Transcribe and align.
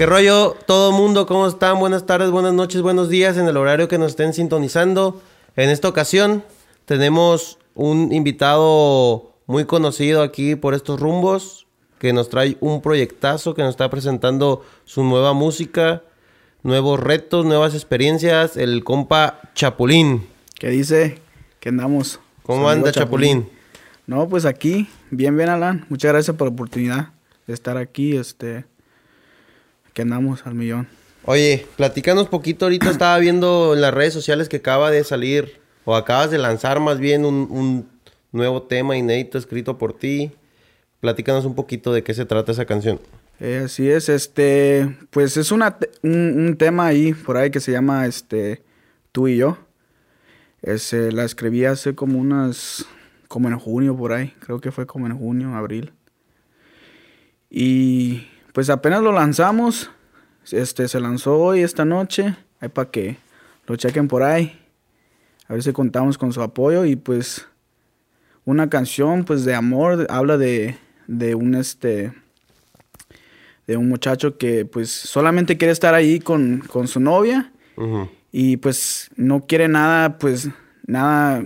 ¿Qué 0.00 0.06
rollo 0.06 0.56
todo 0.64 0.92
mundo? 0.92 1.26
¿Cómo 1.26 1.46
están? 1.46 1.78
Buenas 1.78 2.06
tardes, 2.06 2.30
buenas 2.30 2.54
noches, 2.54 2.80
buenos 2.80 3.10
días 3.10 3.36
en 3.36 3.46
el 3.46 3.58
horario 3.58 3.86
que 3.86 3.98
nos 3.98 4.12
estén 4.12 4.32
sintonizando. 4.32 5.20
En 5.56 5.68
esta 5.68 5.88
ocasión 5.88 6.42
tenemos 6.86 7.58
un 7.74 8.10
invitado 8.10 9.34
muy 9.44 9.66
conocido 9.66 10.22
aquí 10.22 10.56
por 10.56 10.72
estos 10.72 10.98
rumbos 11.00 11.66
que 11.98 12.14
nos 12.14 12.30
trae 12.30 12.56
un 12.60 12.80
proyectazo 12.80 13.52
que 13.52 13.60
nos 13.60 13.72
está 13.72 13.90
presentando 13.90 14.64
su 14.86 15.04
nueva 15.04 15.34
música, 15.34 16.02
nuevos 16.62 16.98
retos, 16.98 17.44
nuevas 17.44 17.74
experiencias, 17.74 18.56
el 18.56 18.84
compa 18.84 19.38
Chapulín. 19.54 20.26
¿Qué 20.58 20.70
dice? 20.70 21.18
¿Qué 21.60 21.68
andamos? 21.68 22.20
¿Cómo 22.42 22.70
anda 22.70 22.90
Chapulín? 22.90 23.50
No, 24.06 24.26
pues 24.30 24.46
aquí, 24.46 24.88
bien, 25.10 25.36
bien, 25.36 25.50
Alan. 25.50 25.84
Muchas 25.90 26.10
gracias 26.10 26.34
por 26.38 26.48
la 26.48 26.54
oportunidad 26.54 27.10
de 27.46 27.52
estar 27.52 27.76
aquí, 27.76 28.16
este, 28.16 28.64
que 30.00 30.04
andamos 30.04 30.46
al 30.46 30.54
millón. 30.54 30.88
Oye, 31.26 31.66
platícanos 31.76 32.26
poquito, 32.28 32.64
ahorita 32.64 32.90
estaba 32.90 33.18
viendo 33.18 33.74
en 33.74 33.82
las 33.82 33.92
redes 33.92 34.14
sociales 34.14 34.48
que 34.48 34.56
acaba 34.56 34.90
de 34.90 35.04
salir, 35.04 35.60
o 35.84 35.94
acabas 35.94 36.30
de 36.30 36.38
lanzar 36.38 36.80
más 36.80 36.98
bien 36.98 37.26
un, 37.26 37.86
nuevo 38.32 38.62
tema 38.62 38.96
inédito 38.96 39.36
escrito 39.36 39.76
por 39.76 39.92
ti. 39.92 40.30
Platícanos 41.00 41.44
un 41.44 41.54
poquito 41.54 41.92
de 41.92 42.02
qué 42.02 42.14
se 42.14 42.24
trata 42.24 42.52
esa 42.52 42.64
canción. 42.64 42.98
Eh, 43.40 43.62
así 43.64 43.90
es, 43.90 44.08
este, 44.08 44.96
pues 45.10 45.36
es 45.36 45.52
una, 45.52 45.76
un, 46.02 46.56
tema 46.58 46.86
ahí 46.86 47.12
por 47.12 47.36
ahí 47.36 47.50
que 47.50 47.60
se 47.60 47.72
llama, 47.72 48.06
este, 48.06 48.62
Tú 49.12 49.28
y 49.28 49.36
yo. 49.36 49.58
Ese, 50.62 51.12
la 51.12 51.24
escribí 51.24 51.66
hace 51.66 51.94
como 51.94 52.18
unas, 52.18 52.86
como 53.28 53.48
en 53.48 53.58
junio 53.58 53.96
por 53.96 54.12
ahí, 54.12 54.32
creo 54.40 54.60
que 54.60 54.70
fue 54.70 54.86
como 54.86 55.06
en 55.06 55.18
junio, 55.18 55.54
abril. 55.54 55.92
Y 57.50 58.28
pues 58.52 58.70
apenas 58.70 59.02
lo 59.02 59.12
lanzamos, 59.12 59.90
este 60.50 60.88
se 60.88 61.00
lanzó 61.00 61.38
hoy, 61.38 61.62
esta 61.62 61.84
noche, 61.84 62.36
ahí 62.60 62.68
para 62.68 62.90
que 62.90 63.16
lo 63.66 63.76
chequen 63.76 64.08
por 64.08 64.22
ahí, 64.22 64.60
a 65.48 65.54
ver 65.54 65.62
si 65.62 65.72
contamos 65.72 66.18
con 66.18 66.32
su 66.32 66.42
apoyo 66.42 66.84
y 66.84 66.96
pues 66.96 67.46
una 68.44 68.68
canción 68.68 69.24
pues 69.24 69.44
de 69.44 69.54
amor, 69.54 70.06
habla 70.10 70.38
de, 70.38 70.76
de 71.06 71.34
un 71.34 71.54
este, 71.54 72.12
de 73.66 73.76
un 73.76 73.88
muchacho 73.88 74.36
que 74.38 74.64
pues 74.64 74.90
solamente 74.90 75.56
quiere 75.56 75.72
estar 75.72 75.94
ahí 75.94 76.18
con, 76.18 76.60
con 76.66 76.88
su 76.88 76.98
novia 76.98 77.52
y 78.32 78.56
pues 78.58 79.10
no 79.16 79.46
quiere 79.46 79.68
nada, 79.68 80.18
pues 80.18 80.48
nada, 80.86 81.44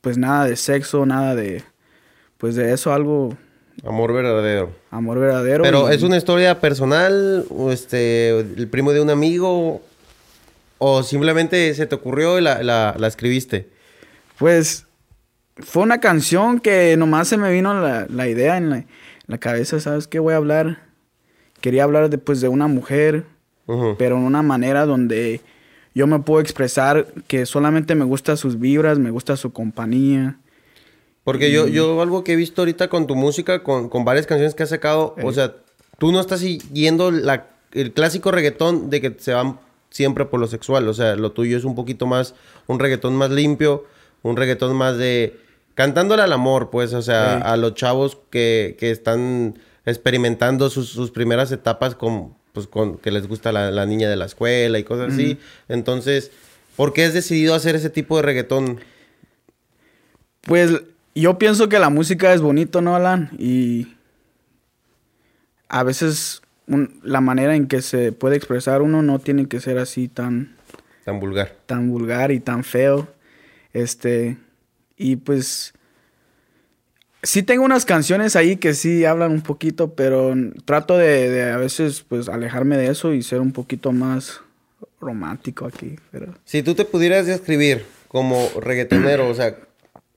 pues 0.00 0.16
nada 0.18 0.44
de 0.44 0.56
sexo, 0.56 1.04
nada 1.06 1.34
de, 1.34 1.64
pues 2.38 2.54
de 2.54 2.72
eso, 2.72 2.92
algo. 2.92 3.36
Amor 3.84 4.12
verdadero. 4.12 4.70
Amor 4.90 5.18
verdadero. 5.18 5.62
Pero 5.62 5.90
es 5.90 6.02
una 6.02 6.16
historia 6.16 6.60
personal, 6.60 7.44
o 7.50 7.70
este, 7.70 8.30
el 8.38 8.68
primo 8.68 8.92
de 8.92 9.00
un 9.00 9.10
amigo, 9.10 9.82
o 10.78 11.02
simplemente 11.02 11.74
se 11.74 11.86
te 11.86 11.94
ocurrió 11.94 12.38
y 12.38 12.42
la, 12.42 12.62
la, 12.62 13.06
escribiste. 13.06 13.68
Pues 14.38 14.86
fue 15.56 15.82
una 15.82 16.00
canción 16.00 16.60
que 16.60 16.96
nomás 16.96 17.28
se 17.28 17.36
me 17.36 17.50
vino 17.52 17.78
la, 17.80 18.06
la 18.08 18.28
idea 18.28 18.56
en 18.56 18.70
la, 18.70 18.84
la, 19.26 19.38
cabeza, 19.38 19.80
¿sabes 19.80 20.06
qué 20.06 20.18
voy 20.18 20.34
a 20.34 20.36
hablar? 20.36 20.78
Quería 21.60 21.84
hablar 21.84 22.10
después 22.10 22.40
de 22.40 22.48
una 22.48 22.66
mujer, 22.66 23.24
pero 23.98 24.16
en 24.16 24.22
una 24.22 24.42
manera 24.42 24.86
donde 24.86 25.40
yo 25.94 26.06
me 26.06 26.20
puedo 26.20 26.40
expresar 26.40 27.06
que 27.26 27.46
solamente 27.46 27.94
me 27.94 28.04
gusta 28.04 28.36
sus 28.36 28.60
vibras, 28.60 28.98
me 28.98 29.10
gusta 29.10 29.36
su 29.36 29.52
compañía. 29.52 30.36
Porque 31.26 31.50
yo, 31.50 31.66
yo 31.66 32.00
algo 32.00 32.22
que 32.22 32.34
he 32.34 32.36
visto 32.36 32.62
ahorita 32.62 32.86
con 32.86 33.08
tu 33.08 33.16
música, 33.16 33.64
con, 33.64 33.90
varias 34.04 34.28
canciones 34.28 34.54
que 34.54 34.62
has 34.62 34.68
sacado, 34.68 35.16
o 35.24 35.32
sea, 35.32 35.56
tú 35.98 36.12
no 36.12 36.20
estás 36.20 36.38
siguiendo 36.38 37.10
la, 37.10 37.48
el 37.72 37.92
clásico 37.92 38.30
reggaetón 38.30 38.90
de 38.90 39.00
que 39.00 39.16
se 39.18 39.32
van 39.32 39.58
siempre 39.90 40.26
por 40.26 40.38
lo 40.38 40.46
sexual, 40.46 40.86
o 40.86 40.94
sea, 40.94 41.16
lo 41.16 41.32
tuyo 41.32 41.58
es 41.58 41.64
un 41.64 41.74
poquito 41.74 42.06
más, 42.06 42.36
un 42.68 42.78
reggaetón 42.78 43.16
más 43.16 43.32
limpio, 43.32 43.86
un 44.22 44.36
reggaetón 44.36 44.76
más 44.76 44.98
de... 44.98 45.36
Cantándole 45.74 46.22
al 46.22 46.32
amor, 46.32 46.70
pues, 46.70 46.94
o 46.94 47.02
sea, 47.02 47.38
a 47.38 47.56
los 47.56 47.74
chavos 47.74 48.18
que, 48.30 48.76
que 48.78 48.92
están 48.92 49.58
experimentando 49.84 50.70
sus, 50.70 50.90
sus 50.90 51.10
primeras 51.10 51.50
etapas 51.50 51.96
con, 51.96 52.34
pues 52.52 52.68
con 52.68 52.98
que 52.98 53.10
les 53.10 53.26
gusta 53.26 53.50
la, 53.50 53.84
niña 53.84 54.08
de 54.08 54.14
la 54.14 54.26
escuela 54.26 54.78
y 54.78 54.84
cosas 54.84 55.12
así. 55.12 55.38
Entonces, 55.68 56.30
¿por 56.76 56.92
qué 56.92 57.04
has 57.04 57.14
decidido 57.14 57.52
hacer 57.52 57.74
ese 57.74 57.90
tipo 57.90 58.14
de 58.14 58.22
reggaetón? 58.22 58.78
Pues 60.42 60.70
yo 61.22 61.38
pienso 61.38 61.68
que 61.68 61.78
la 61.78 61.90
música 61.90 62.32
es 62.32 62.40
bonito, 62.40 62.80
¿no, 62.80 62.94
Alan? 62.94 63.30
Y 63.38 63.96
a 65.68 65.82
veces 65.82 66.42
la 67.02 67.20
manera 67.20 67.54
en 67.56 67.68
que 67.68 67.82
se 67.82 68.12
puede 68.12 68.36
expresar 68.36 68.82
uno 68.82 69.02
no 69.02 69.18
tiene 69.18 69.46
que 69.46 69.60
ser 69.60 69.78
así 69.78 70.08
tan... 70.08 70.56
Tan 71.04 71.20
vulgar. 71.20 71.56
Tan 71.66 71.90
vulgar 71.90 72.32
y 72.32 72.40
tan 72.40 72.64
feo. 72.64 73.08
Este... 73.72 74.36
Y 74.98 75.16
pues 75.16 75.74
sí 77.22 77.42
tengo 77.42 77.64
unas 77.64 77.84
canciones 77.84 78.36
ahí 78.36 78.56
que 78.56 78.72
sí 78.74 79.04
hablan 79.04 79.32
un 79.32 79.42
poquito, 79.42 79.94
pero 79.94 80.34
trato 80.64 80.96
de, 80.96 81.50
a 81.52 81.58
veces 81.58 82.04
pues 82.08 82.28
alejarme 82.28 82.78
de 82.78 82.88
eso 82.90 83.12
y 83.12 83.22
ser 83.22 83.40
un 83.40 83.52
poquito 83.52 83.92
más 83.92 84.40
romántico 85.00 85.66
aquí. 85.66 85.96
Pero... 86.10 86.34
Si 86.44 86.62
tú 86.62 86.74
te 86.74 86.84
pudieras 86.84 87.26
describir 87.26 87.84
como 88.08 88.48
reggaetonero, 88.60 89.28
o 89.28 89.34
sea, 89.34 89.56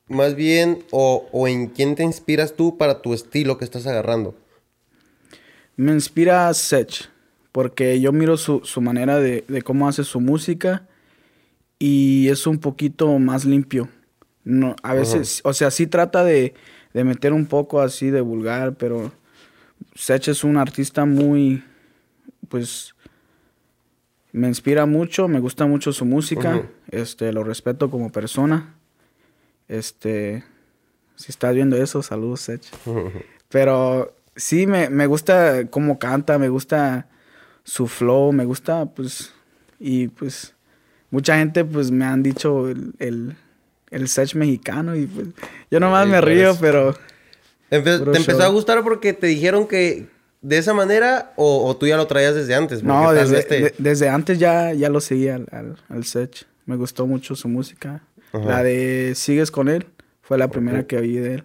más 0.09 0.35
bien, 0.35 0.83
o, 0.91 1.47
en 1.47 1.67
quién 1.67 1.95
te 1.95 2.03
inspiras 2.03 2.53
tú 2.53 2.77
para 2.77 3.01
tu 3.01 3.13
estilo 3.13 3.57
que 3.57 3.65
estás 3.65 3.87
agarrando. 3.87 4.35
Me 5.75 5.93
inspira 5.93 6.53
Sech, 6.53 7.09
porque 7.51 8.01
yo 8.01 8.11
miro 8.11 8.35
su, 8.35 8.61
manera 8.81 9.19
de, 9.19 9.43
cómo 9.63 9.87
hace 9.87 10.03
su 10.03 10.19
música 10.19 10.87
y 11.77 12.27
es 12.27 12.47
un 12.47 12.57
poquito 12.57 13.17
más 13.19 13.45
limpio. 13.45 13.87
No, 14.43 14.75
a 14.83 14.93
veces, 14.93 15.41
o 15.43 15.53
sea, 15.53 15.69
sí 15.69 15.85
trata 15.85 16.23
de, 16.23 16.55
de 16.93 17.03
meter 17.03 17.33
un 17.33 17.45
poco 17.45 17.81
así 17.81 18.09
de 18.09 18.21
vulgar, 18.21 18.75
pero 18.75 19.11
Sech 19.95 20.27
es 20.27 20.43
un 20.43 20.57
artista 20.57 21.05
muy, 21.05 21.63
pues, 22.47 22.95
me 24.31 24.47
inspira 24.47 24.85
mucho, 24.85 25.27
me 25.27 25.39
gusta 25.39 25.65
mucho 25.65 25.93
su 25.93 26.05
música, 26.05 26.67
este, 26.89 27.31
lo 27.31 27.43
respeto 27.43 27.89
como 27.89 28.11
persona, 28.11 28.75
este, 29.69 30.43
si 31.15 31.31
estás 31.31 31.55
viendo 31.55 31.81
eso, 31.81 32.03
saludos 32.03 32.41
Sech. 32.41 32.61
Pero 33.47 34.13
sí, 34.35 34.67
me, 34.67 34.89
me 34.89 35.05
gusta 35.05 35.67
cómo 35.69 35.97
canta, 35.97 36.37
me 36.37 36.49
gusta 36.49 37.07
su 37.63 37.87
flow, 37.87 38.33
me 38.33 38.43
gusta, 38.43 38.85
pues, 38.85 39.31
y 39.79 40.09
pues, 40.09 40.53
mucha 41.09 41.37
gente, 41.37 41.63
pues, 41.63 41.89
me 41.89 42.03
han 42.03 42.21
dicho 42.21 42.67
el 42.67 43.37
el 43.91 44.07
Sech 44.07 44.35
mexicano 44.35 44.95
y 44.95 45.05
pues 45.07 45.27
yo 45.69 45.79
nomás 45.79 46.07
me 46.07 46.21
río, 46.21 46.55
pero... 46.59 46.95
¿Te 47.69 47.77
empezó 47.77 48.43
a 48.43 48.47
gustar 48.47 48.83
porque 48.83 49.13
te 49.13 49.27
dijeron 49.27 49.67
que 49.67 50.07
de 50.41 50.57
esa 50.57 50.73
manera 50.73 51.33
o, 51.35 51.75
tú 51.77 51.85
ya 51.85 51.97
lo 51.97 52.07
traías 52.07 52.33
desde 52.33 52.55
antes? 52.55 52.81
No, 52.83 53.13
desde, 53.13 53.39
este 53.39 53.75
desde 53.77 54.09
antes 54.09 54.39
ya, 54.39 54.73
ya 54.73 54.89
lo 54.89 55.01
seguía 55.01 55.35
al, 55.35 55.77
al, 55.87 56.03
Sech. 56.05 56.47
Me 56.65 56.75
gustó 56.77 57.05
mucho 57.05 57.35
su 57.35 57.47
música. 57.47 58.01
La 58.33 58.63
de 58.63 59.13
Sigues 59.15 59.51
con 59.51 59.69
él 59.69 59.87
fue 60.21 60.37
la 60.37 60.49
primera 60.49 60.85
que 60.85 60.97
oí 60.97 61.15
de 61.17 61.35
él. 61.35 61.43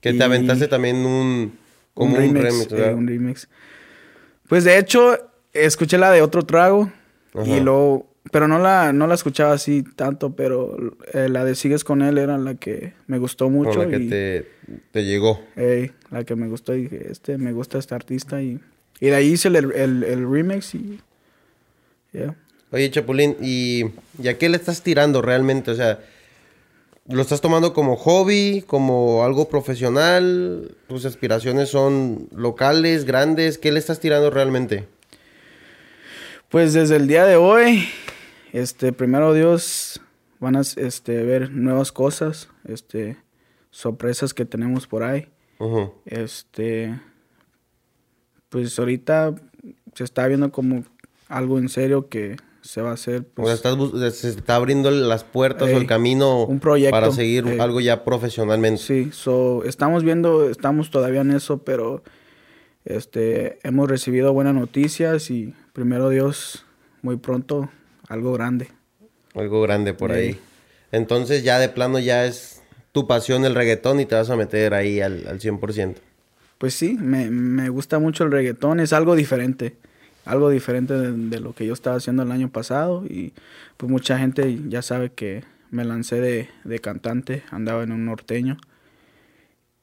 Que 0.00 0.12
te 0.12 0.22
aventaste 0.22 0.68
también 0.68 0.96
un... 1.04 1.58
Como 1.94 2.16
un, 2.16 2.34
remix, 2.34 2.70
un 2.70 3.06
remix. 3.06 3.48
Pues 4.48 4.64
de 4.64 4.78
hecho, 4.78 5.16
escuché 5.54 5.96
la 5.96 6.10
de 6.10 6.20
Otro 6.20 6.42
Trago 6.42 6.92
y 7.44 7.60
luego 7.60 8.06
pero 8.30 8.48
no 8.48 8.58
la, 8.58 8.92
no 8.92 9.06
la 9.06 9.14
escuchaba 9.14 9.52
así 9.52 9.82
tanto, 9.82 10.34
pero 10.34 10.76
eh, 11.12 11.28
la 11.28 11.44
de 11.44 11.54
Sigues 11.54 11.84
con 11.84 12.02
él 12.02 12.18
era 12.18 12.38
la 12.38 12.54
que 12.54 12.92
me 13.06 13.18
gustó 13.18 13.50
mucho. 13.50 13.84
la 13.84 13.88
que 13.88 14.44
te, 14.92 15.04
llegó. 15.04 15.40
la 16.10 16.24
que 16.24 16.36
me 16.36 16.48
gustó 16.48 16.74
y 16.74 16.82
dije, 16.82 17.10
este, 17.10 17.38
me 17.38 17.52
gusta 17.52 17.78
este 17.78 17.94
artista 17.94 18.42
y, 18.42 18.60
y 19.00 19.06
de 19.06 19.14
ahí 19.14 19.32
hice 19.32 19.48
el, 19.48 19.72
el, 19.72 20.30
remix 20.30 20.74
y... 20.74 21.00
Oye, 22.72 22.90
Chapulín, 22.90 23.36
¿y, 23.40 23.84
¿y 24.20 24.28
a 24.28 24.38
qué 24.38 24.48
le 24.48 24.56
estás 24.56 24.82
tirando 24.82 25.22
realmente? 25.22 25.70
O 25.70 25.74
sea, 25.74 26.00
¿lo 27.08 27.22
estás 27.22 27.40
tomando 27.40 27.72
como 27.72 27.96
hobby, 27.96 28.64
como 28.66 29.24
algo 29.24 29.48
profesional? 29.48 30.74
¿Tus 30.88 31.04
aspiraciones 31.04 31.68
son 31.68 32.28
locales, 32.34 33.04
grandes? 33.04 33.58
¿Qué 33.58 33.72
le 33.72 33.78
estás 33.78 34.00
tirando 34.00 34.30
realmente? 34.30 34.86
Pues 36.48 36.72
desde 36.72 36.96
el 36.96 37.06
día 37.06 37.24
de 37.24 37.36
hoy 37.36 37.88
este, 38.56 38.90
primero 38.94 39.34
Dios, 39.34 40.00
van 40.40 40.56
a 40.56 40.62
este, 40.62 41.22
ver 41.24 41.50
nuevas 41.50 41.92
cosas, 41.92 42.48
este, 42.64 43.18
sorpresas 43.70 44.32
que 44.32 44.46
tenemos 44.46 44.86
por 44.86 45.02
ahí. 45.02 45.28
Este, 46.06 46.98
pues 48.48 48.78
ahorita 48.78 49.34
se 49.92 50.04
está 50.04 50.26
viendo 50.26 50.52
como 50.52 50.84
algo 51.28 51.58
en 51.58 51.68
serio 51.68 52.08
que 52.08 52.36
se 52.66 52.82
va 52.82 52.90
a 52.90 52.94
hacer. 52.94 53.24
Pues, 53.24 53.60
se 53.60 54.28
está 54.28 54.56
abriendo 54.56 54.90
las 54.90 55.24
puertas 55.24 55.68
o 55.72 55.76
el 55.76 55.86
camino 55.86 56.44
un 56.44 56.60
proyecto, 56.60 56.90
para 56.90 57.12
seguir 57.12 57.60
algo 57.60 57.80
ya 57.80 58.04
profesionalmente. 58.04 58.82
Sí, 58.82 59.10
so, 59.12 59.64
estamos 59.64 60.04
viendo, 60.04 60.50
estamos 60.50 60.90
todavía 60.90 61.20
en 61.20 61.30
eso, 61.30 61.58
pero 61.58 62.02
Este, 62.86 63.58
hemos 63.64 63.90
recibido 63.90 64.32
buenas 64.32 64.54
noticias 64.54 65.28
y 65.32 65.52
primero 65.72 66.08
Dios, 66.08 66.64
muy 67.02 67.16
pronto, 67.16 67.68
algo 68.08 68.32
grande. 68.32 68.68
Algo 69.34 69.60
grande 69.60 69.92
por 69.92 70.12
ahí. 70.12 70.38
Entonces 70.92 71.42
ya 71.42 71.58
de 71.58 71.68
plano 71.68 71.98
ya 71.98 72.26
es 72.26 72.62
tu 72.92 73.08
pasión 73.08 73.44
el 73.44 73.56
reggaetón 73.56 73.98
y 73.98 74.06
te 74.06 74.14
vas 74.14 74.30
a 74.30 74.36
meter 74.36 74.72
ahí 74.72 75.00
al, 75.00 75.26
al 75.26 75.40
100%. 75.40 75.96
Pues 76.58 76.74
sí, 76.74 76.96
me, 76.98 77.28
me, 77.28 77.68
gusta 77.70 77.98
mucho 77.98 78.22
el 78.22 78.30
reggaetón, 78.30 78.78
es 78.78 78.92
algo 78.92 79.16
diferente, 79.16 79.76
algo 80.26 80.50
diferente 80.50 80.92
de, 80.94 81.40
lo 81.40 81.54
que 81.54 81.66
yo 81.66 81.72
estaba 81.72 81.96
haciendo 81.96 82.24
el 82.24 82.32
año 82.32 82.50
pasado 82.50 83.04
y 83.08 83.32
pues 83.76 83.90
mucha 83.90 84.18
gente 84.18 84.58
ya 84.68 84.82
sabe 84.82 85.10
que 85.10 85.44
me 85.70 85.84
lancé 85.84 86.20
de, 86.20 86.48
de 86.64 86.78
cantante, 86.80 87.44
andaba 87.50 87.84
en 87.84 87.92
un 87.92 88.04
norteño 88.04 88.58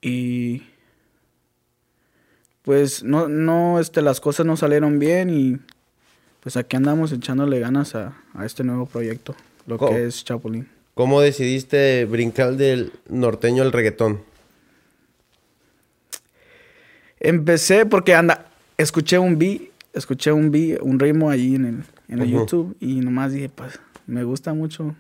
y 0.02 0.64
pues 2.62 3.04
no, 3.04 3.30
no, 3.30 3.80
este, 3.80 4.02
las 4.02 4.20
cosas 4.20 4.46
no 4.46 4.58
salieron 4.58 5.00
bien 5.00 5.30
y 5.30 5.58
pues 6.42 6.58
aquí 6.58 6.76
andamos 6.76 7.14
echándole 7.14 7.60
ganas 7.60 7.96
a, 7.96 8.14
a 8.34 8.46
este 8.46 8.66
nuevo 8.66 8.86
proyecto, 8.86 9.36
lo 9.66 9.80
que 9.80 10.06
es 10.06 10.26
Chapulín. 10.26 10.68
¿Cómo 10.94 11.22
decidiste 11.22 12.06
brincar 12.06 12.56
del 12.56 12.92
norteño 13.08 13.64
al 13.64 13.72
reggaetón? 13.72 14.22
Empecé 17.20 17.86
porque 17.86 18.14
anda, 18.14 18.52
escuché 18.78 19.18
un 19.18 19.40
beat, 19.40 19.73
escuché 19.94 20.32
un 20.32 20.52
beat, 20.52 20.82
un 20.82 21.00
ritmo 21.00 21.30
ahí 21.30 21.56
en 21.56 21.66
el, 21.66 21.84
en 22.08 22.30
YouTube 22.30 22.76
y 22.80 22.96
nomás 22.96 23.32
dije, 23.32 23.50
pues, 23.50 23.80
me 24.08 24.24
gusta 24.24 24.54
mucho. 24.54 24.96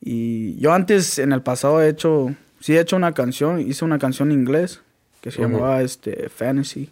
Y 0.00 0.56
yo 0.58 0.72
antes, 0.72 1.18
en 1.18 1.32
el 1.32 1.42
pasado, 1.42 1.82
he 1.82 1.88
hecho, 1.88 2.34
sí 2.60 2.76
he 2.76 2.80
hecho 2.80 2.96
una 2.96 3.12
canción, 3.12 3.60
hice 3.60 3.84
una 3.84 3.98
canción 3.98 4.30
en 4.30 4.40
inglés 4.40 4.82
que 5.20 5.30
se 5.30 5.40
llamaba 5.42 5.82
este, 5.82 6.28
Fantasy. 6.28 6.90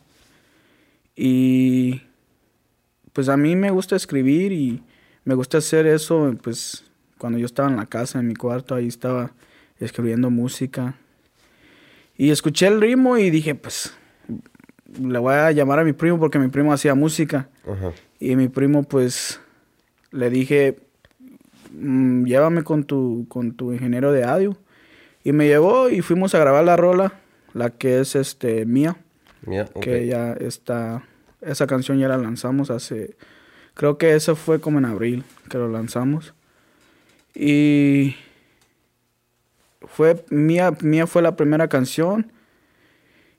Y 1.17 2.02
pues 3.12 3.29
a 3.29 3.37
mí 3.37 3.55
me 3.55 3.70
gusta 3.70 3.94
escribir 3.94 4.52
y 4.52 4.82
me 5.25 5.35
gusta 5.35 5.58
hacer 5.58 5.87
eso, 5.87 6.35
pues 6.43 6.85
cuando 7.19 7.38
yo 7.38 7.47
estaba 7.47 7.69
en 7.69 7.76
la 7.76 7.87
casa, 7.87 8.19
en 8.19 8.26
mi 8.26 8.35
cuarto, 8.35 8.75
ahí 8.75 8.88
estaba 8.88 9.32
escribiendo 9.79 10.31
música. 10.31 10.97
Y 12.17 12.31
escuché 12.31 12.67
el 12.67 12.81
ritmo 12.81 13.17
y 13.17 13.31
dije, 13.31 13.55
pues, 13.55 13.94
le 15.00 15.19
voy 15.19 15.35
a 15.35 15.50
llamar 15.52 15.79
a 15.79 15.85
mi 15.85 15.93
primo 15.93 16.19
porque 16.19 16.38
mi 16.38 16.49
primo 16.49 16.73
hacía 16.73 16.94
música. 16.94 17.49
Y 18.19 18.37
mi 18.37 18.49
primo, 18.49 18.82
pues, 18.82 19.41
le 20.11 20.31
dije, 20.31 20.79
mm, 21.73 22.25
llévame 22.25 22.62
con 22.62 22.85
tu, 22.85 23.26
con 23.29 23.52
tu 23.52 23.73
ingeniero 23.73 24.12
de 24.12 24.25
audio. 24.25 24.56
Y 25.25 25.32
me 25.32 25.46
llevó 25.46 25.88
y 25.88 26.02
fuimos 26.02 26.35
a 26.35 26.38
grabar 26.38 26.64
la 26.64 26.76
rola, 26.76 27.14
la 27.52 27.70
que 27.70 28.00
es 28.00 28.14
este 28.14 28.67
mía. 28.67 28.96
Que 29.81 30.06
ya 30.06 30.32
está, 30.32 31.05
esa 31.40 31.67
canción 31.67 31.99
ya 31.99 32.08
la 32.08 32.17
lanzamos 32.17 32.70
hace, 32.70 33.17
creo 33.75 33.99
que 33.99 34.14
eso 34.14 34.37
fue 34.37 34.61
como 34.61 34.79
en 34.79 34.87
abril 34.87 35.25
que 35.50 35.58
lo 35.58 35.69
lanzamos. 35.69 36.35
Y 37.35 38.17
fue 39.81 40.25
mía, 40.31 40.73
mía 40.81 41.06
fue 41.06 41.23
la 41.23 41.37
primera 41.37 41.69
canción. 41.69 42.32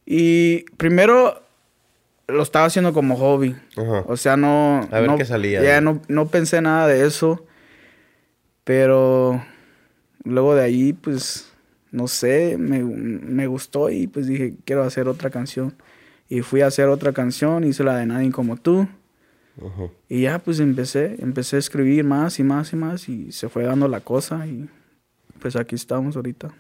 Y 0.06 0.66
primero 0.78 1.45
lo 2.27 2.44
estaba 2.44 2.66
haciendo 2.66 2.94
como 2.94 3.16
hobby. 3.16 3.56
O 4.07 4.18
sea, 4.18 4.38
no. 4.38 4.88
A 4.92 5.00
ver 5.00 5.10
no, 5.10 5.18
qué 5.18 5.25
salía. 5.25 5.62
Ya 5.63 5.81
no, 5.81 6.01
no 6.07 6.27
pensé 6.27 6.62
nada 6.62 6.88
de 6.88 7.06
eso. 7.06 7.45
Pero 8.63 9.44
luego 10.24 10.56
de 10.56 10.63
ahí, 10.63 10.94
pues, 10.94 11.51
no 11.92 12.07
sé, 12.07 12.57
me, 12.57 12.83
me, 12.83 13.45
gustó 13.48 13.89
y 13.89 14.07
pues 14.07 14.25
dije, 14.25 14.56
quiero 14.66 14.83
hacer 14.83 15.07
otra 15.07 15.30
canción. 15.30 15.75
Y 16.27 16.42
fui 16.42 16.62
a 16.62 16.68
hacer 16.68 16.88
otra 16.88 17.13
canción, 17.13 17.63
hice 17.63 17.83
la 17.83 17.98
de 17.98 18.07
Nadie 18.07 18.31
como 18.31 18.57
tú. 18.57 18.88
Y 20.10 20.24
ya 20.24 20.39
pues 20.39 20.60
empecé, 20.60 21.16
empecé 21.19 21.56
a 21.56 21.60
escribir 21.60 22.04
más 22.04 22.39
y 22.39 22.44
más 22.44 22.74
y 22.74 22.75
más 22.75 23.07
y 23.07 23.31
se 23.31 23.48
fue 23.48 23.63
dando 23.63 23.88
la 23.88 24.01
cosa 24.01 24.45
y 24.45 24.68
pues 25.39 25.56
aquí 25.56 25.75
estamos 25.75 26.18
ahorita. 26.18 26.54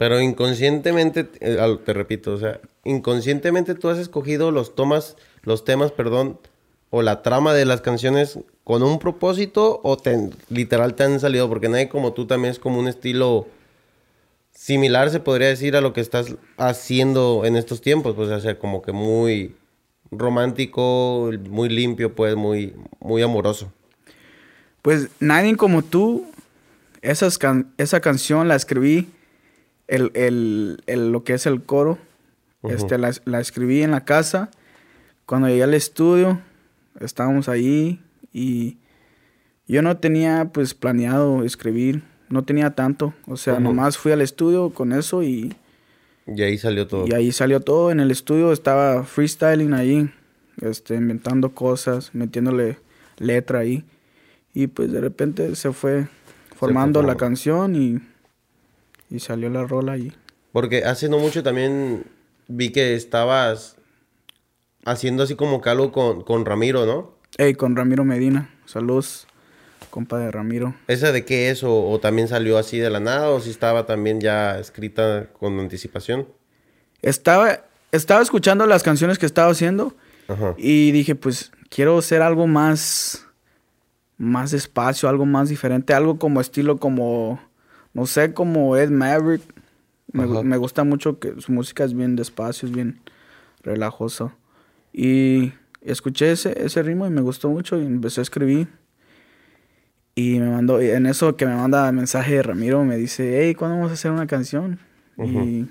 Pero 0.00 0.18
inconscientemente, 0.18 1.28
eh, 1.40 1.58
te 1.84 1.92
repito, 1.92 2.32
o 2.32 2.38
sea, 2.38 2.58
inconscientemente 2.84 3.74
tú 3.74 3.90
has 3.90 3.98
escogido 3.98 4.50
los 4.50 4.74
tomas, 4.74 5.18
los 5.42 5.66
temas, 5.66 5.92
perdón, 5.92 6.38
o 6.88 7.02
la 7.02 7.20
trama 7.20 7.52
de 7.52 7.66
las 7.66 7.82
canciones 7.82 8.38
con 8.64 8.82
un 8.82 8.98
propósito 8.98 9.78
o 9.84 9.98
te, 9.98 10.30
literal 10.48 10.94
te 10.94 11.02
han 11.02 11.20
salido, 11.20 11.50
porque 11.50 11.68
nadie 11.68 11.90
como 11.90 12.14
tú 12.14 12.26
también 12.26 12.50
es 12.50 12.58
como 12.58 12.78
un 12.78 12.88
estilo 12.88 13.46
similar, 14.52 15.10
se 15.10 15.20
podría 15.20 15.48
decir, 15.48 15.76
a 15.76 15.82
lo 15.82 15.92
que 15.92 16.00
estás 16.00 16.34
haciendo 16.56 17.44
en 17.44 17.56
estos 17.56 17.82
tiempos, 17.82 18.14
pues, 18.14 18.30
o 18.30 18.40
sea, 18.40 18.58
como 18.58 18.80
que 18.80 18.92
muy 18.92 19.54
romántico, 20.10 21.30
muy 21.50 21.68
limpio, 21.68 22.14
pues, 22.14 22.36
muy, 22.36 22.74
muy 23.00 23.20
amoroso. 23.20 23.70
Pues 24.80 25.08
nadie 25.20 25.58
como 25.58 25.82
tú, 25.82 26.24
esas 27.02 27.38
esa 27.76 28.00
canción 28.00 28.48
la 28.48 28.56
escribí, 28.56 29.06
el, 29.90 30.10
el, 30.14 30.82
el, 30.86 31.12
lo 31.12 31.24
que 31.24 31.34
es 31.34 31.46
el 31.46 31.62
coro, 31.62 31.98
este, 32.62 32.96
la, 32.96 33.12
la, 33.24 33.40
escribí 33.40 33.82
en 33.82 33.90
la 33.90 34.04
casa. 34.04 34.50
Cuando 35.26 35.48
llegué 35.48 35.62
al 35.62 35.74
estudio, 35.74 36.40
estábamos 37.00 37.48
ahí 37.48 38.00
y 38.32 38.78
yo 39.66 39.82
no 39.82 39.96
tenía 39.98 40.50
pues 40.52 40.74
planeado 40.74 41.44
escribir, 41.44 42.02
no 42.28 42.44
tenía 42.44 42.70
tanto, 42.70 43.14
o 43.26 43.36
sea, 43.36 43.60
nomás 43.60 43.98
fui 43.98 44.12
al 44.12 44.20
estudio 44.20 44.70
con 44.70 44.92
eso 44.92 45.22
y 45.22 45.54
y 46.26 46.42
ahí 46.42 46.58
salió 46.58 46.86
todo. 46.86 47.06
Y 47.08 47.12
ahí 47.12 47.32
salió 47.32 47.60
todo. 47.60 47.90
En 47.90 47.98
el 47.98 48.10
estudio 48.10 48.52
estaba 48.52 49.02
freestyling 49.02 49.72
ahí, 49.72 50.10
este, 50.60 50.94
inventando 50.94 51.54
cosas, 51.54 52.14
metiéndole 52.14 52.78
letra 53.18 53.60
ahí. 53.60 53.84
Y 54.54 54.68
pues 54.68 54.92
de 54.92 55.00
repente 55.00 55.56
se 55.56 55.72
fue 55.72 56.06
formando 56.54 57.02
la 57.02 57.16
canción 57.16 57.74
y, 57.74 58.00
y 59.10 59.20
salió 59.20 59.50
la 59.50 59.64
rola 59.64 59.92
ahí. 59.92 60.12
Porque 60.52 60.84
hace 60.84 61.08
no 61.08 61.18
mucho 61.18 61.42
también 61.42 62.04
vi 62.48 62.70
que 62.70 62.94
estabas 62.94 63.76
haciendo 64.84 65.22
así 65.22 65.34
como 65.34 65.60
que 65.60 65.70
con, 65.92 66.22
con 66.22 66.44
Ramiro, 66.44 66.86
¿no? 66.86 67.14
Ey, 67.38 67.54
con 67.54 67.76
Ramiro 67.76 68.04
Medina. 68.04 68.50
Saludos 68.66 69.26
compa 69.90 70.18
de 70.18 70.30
Ramiro. 70.30 70.74
¿Esa 70.86 71.12
de 71.12 71.24
qué 71.24 71.50
es? 71.50 71.62
¿O, 71.62 71.98
también 72.00 72.28
salió 72.28 72.56
así 72.56 72.78
de 72.78 72.88
la 72.88 73.00
nada? 73.00 73.28
¿O 73.30 73.40
si 73.40 73.50
estaba 73.50 73.84
también 73.84 74.20
ya 74.20 74.58
escrita 74.58 75.26
con 75.38 75.58
anticipación? 75.58 76.28
Estaba, 77.02 77.64
estaba 77.92 78.22
escuchando 78.22 78.66
las 78.66 78.82
canciones 78.82 79.18
que 79.18 79.26
estaba 79.26 79.50
haciendo 79.50 79.94
y 80.56 80.92
dije, 80.92 81.16
pues 81.16 81.50
quiero 81.68 81.98
hacer 81.98 82.22
algo 82.22 82.46
más, 82.46 83.26
más 84.16 84.52
despacio, 84.52 85.08
algo 85.08 85.26
más 85.26 85.48
diferente, 85.48 85.92
algo 85.92 86.18
como 86.18 86.40
estilo 86.40 86.78
como, 86.78 87.40
no 87.92 88.06
sé, 88.06 88.32
como 88.34 88.76
Ed 88.76 88.90
Maverick. 88.90 89.42
Me, 90.12 90.26
me 90.26 90.56
gusta 90.56 90.82
mucho 90.82 91.18
que 91.20 91.40
su 91.40 91.52
música 91.52 91.84
es 91.84 91.94
bien 91.94 92.16
despacio, 92.16 92.68
es 92.68 92.74
bien 92.74 93.00
relajoso. 93.62 94.32
Y 94.92 95.52
escuché 95.82 96.32
ese, 96.32 96.64
ese 96.64 96.82
ritmo 96.82 97.06
y 97.06 97.10
me 97.10 97.20
gustó 97.20 97.48
mucho 97.48 97.80
y 97.80 97.86
empecé 97.86 98.20
a 98.20 98.22
escribir. 98.22 98.68
Y 100.14 100.38
me 100.40 100.50
mandó, 100.50 100.80
en 100.80 101.06
eso 101.06 101.36
que 101.36 101.46
me 101.46 101.54
manda 101.54 101.90
mensaje 101.92 102.34
de 102.34 102.42
Ramiro, 102.42 102.84
me 102.84 102.96
dice, 102.96 103.42
hey, 103.42 103.54
¿cuándo 103.54 103.76
vamos 103.76 103.90
a 103.90 103.94
hacer 103.94 104.10
una 104.10 104.26
canción? 104.26 104.78
Y 105.16 105.66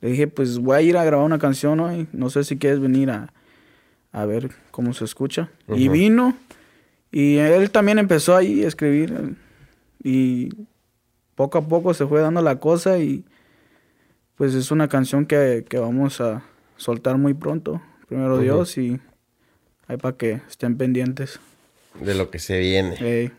le 0.00 0.08
dije, 0.10 0.26
pues 0.26 0.58
voy 0.58 0.76
a 0.76 0.80
ir 0.82 0.96
a 0.96 1.04
grabar 1.04 1.24
una 1.24 1.38
canción 1.38 1.78
hoy, 1.80 2.08
no 2.12 2.28
sé 2.30 2.44
si 2.44 2.58
quieres 2.58 2.80
venir 2.80 3.10
a, 3.10 3.32
a 4.10 4.26
ver 4.26 4.50
cómo 4.70 4.92
se 4.92 5.04
escucha. 5.04 5.50
Y 5.68 5.88
vino, 5.88 6.36
y 7.12 7.36
él 7.36 7.70
también 7.70 7.98
empezó 7.98 8.36
ahí 8.36 8.64
a 8.64 8.68
escribir, 8.68 9.36
y 10.02 10.50
poco 11.42 11.58
a 11.58 11.68
poco 11.68 11.92
se 11.92 12.06
fue 12.06 12.20
dando 12.20 12.40
la 12.40 12.60
cosa, 12.60 12.98
y 12.98 13.24
pues 14.36 14.54
es 14.54 14.70
una 14.70 14.88
canción 14.88 15.26
que, 15.26 15.64
que 15.68 15.78
vamos 15.78 16.20
a 16.20 16.44
soltar 16.76 17.18
muy 17.18 17.34
pronto, 17.34 17.82
primero 18.06 18.38
Dios, 18.38 18.78
y 18.78 19.00
ahí 19.88 19.96
para 19.96 20.16
que 20.16 20.40
estén 20.48 20.76
pendientes. 20.76 21.40
De 22.00 22.14
lo 22.14 22.30
que 22.30 22.38
se 22.38 22.60
viene. 22.60 23.32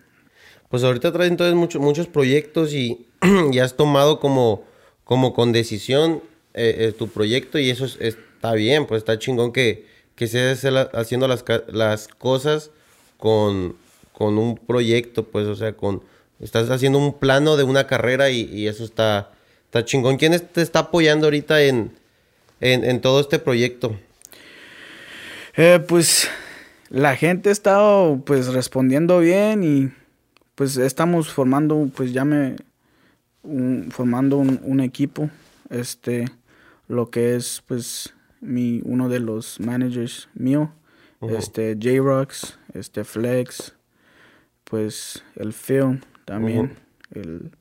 Pues 0.67 0.83
ahorita 0.83 1.13
traes 1.13 1.31
entonces 1.31 1.55
muchos 1.55 1.81
muchos 1.81 2.07
proyectos 2.07 2.73
y, 2.73 3.07
ya 3.51 3.63
has 3.63 3.77
tomado 3.77 4.19
como, 4.19 4.65
como 5.05 5.33
con 5.33 5.53
decisión 5.53 6.21
eh, 6.53 6.75
eh, 6.79 6.91
tu 6.91 7.07
proyecto 7.07 7.57
y 7.57 7.69
eso 7.69 7.85
está 7.85 8.51
bien, 8.53 8.85
pues 8.85 8.99
está 8.99 9.17
chingón 9.17 9.53
que, 9.53 9.85
que 10.15 10.25
estés 10.25 10.65
haciendo 10.93 11.29
las, 11.29 11.45
las 11.67 12.09
cosas 12.09 12.69
con, 13.17 13.77
con 14.11 14.37
un 14.37 14.57
proyecto, 14.57 15.23
pues, 15.23 15.47
o 15.47 15.55
sea, 15.55 15.71
con 15.71 16.03
estás 16.43 16.69
haciendo 16.69 16.99
un 16.99 17.13
plano 17.13 17.55
de 17.57 17.63
una 17.63 17.87
carrera 17.87 18.29
y, 18.29 18.67
eso 18.67 18.83
está, 18.83 19.31
está 19.65 19.85
chingón. 19.85 20.17
¿Quién 20.17 20.37
te 20.39 20.61
está 20.61 20.79
apoyando 20.79 21.27
ahorita 21.27 21.61
en, 21.63 21.93
en, 22.59 23.01
todo 23.01 23.21
este 23.21 23.39
proyecto? 23.39 23.97
Eh, 25.55 25.79
pues 25.87 26.29
la 26.89 27.15
gente 27.15 27.49
ha 27.49 27.51
estado 27.51 28.21
pues 28.25 28.47
respondiendo 28.47 29.19
bien 29.19 29.63
y 29.63 29.91
pues 30.55 30.77
estamos 30.77 31.29
formando 31.29 31.89
pues 31.95 32.11
ya 32.11 32.25
me 32.25 32.55
formando 33.89 34.37
un, 34.37 34.79
equipo 34.79 35.29
este 35.69 36.25
lo 36.87 37.09
que 37.09 37.35
es 37.35 37.61
pues 37.67 38.13
mi, 38.39 38.81
uno 38.85 39.09
de 39.09 39.19
los 39.19 39.59
managers 39.59 40.29
mío, 40.33 40.71
este 41.29 41.77
J-Rocks, 41.81 42.57
este 42.73 43.03
Flex, 43.03 43.73
pues 44.65 45.23
el 45.35 45.53
Film 45.53 46.01
también, 46.25 46.75
el, 47.11 47.51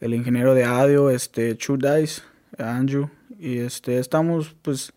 el, 0.00 0.14
ingeniero 0.14 0.54
de 0.54 0.64
audio, 0.64 1.10
este 1.10 1.54
True 1.54 1.78
Dice, 1.78 2.22
Andrew, 2.58 3.10
y 3.38 3.58
este 3.58 3.98
estamos 3.98 4.54
pues 4.62 4.92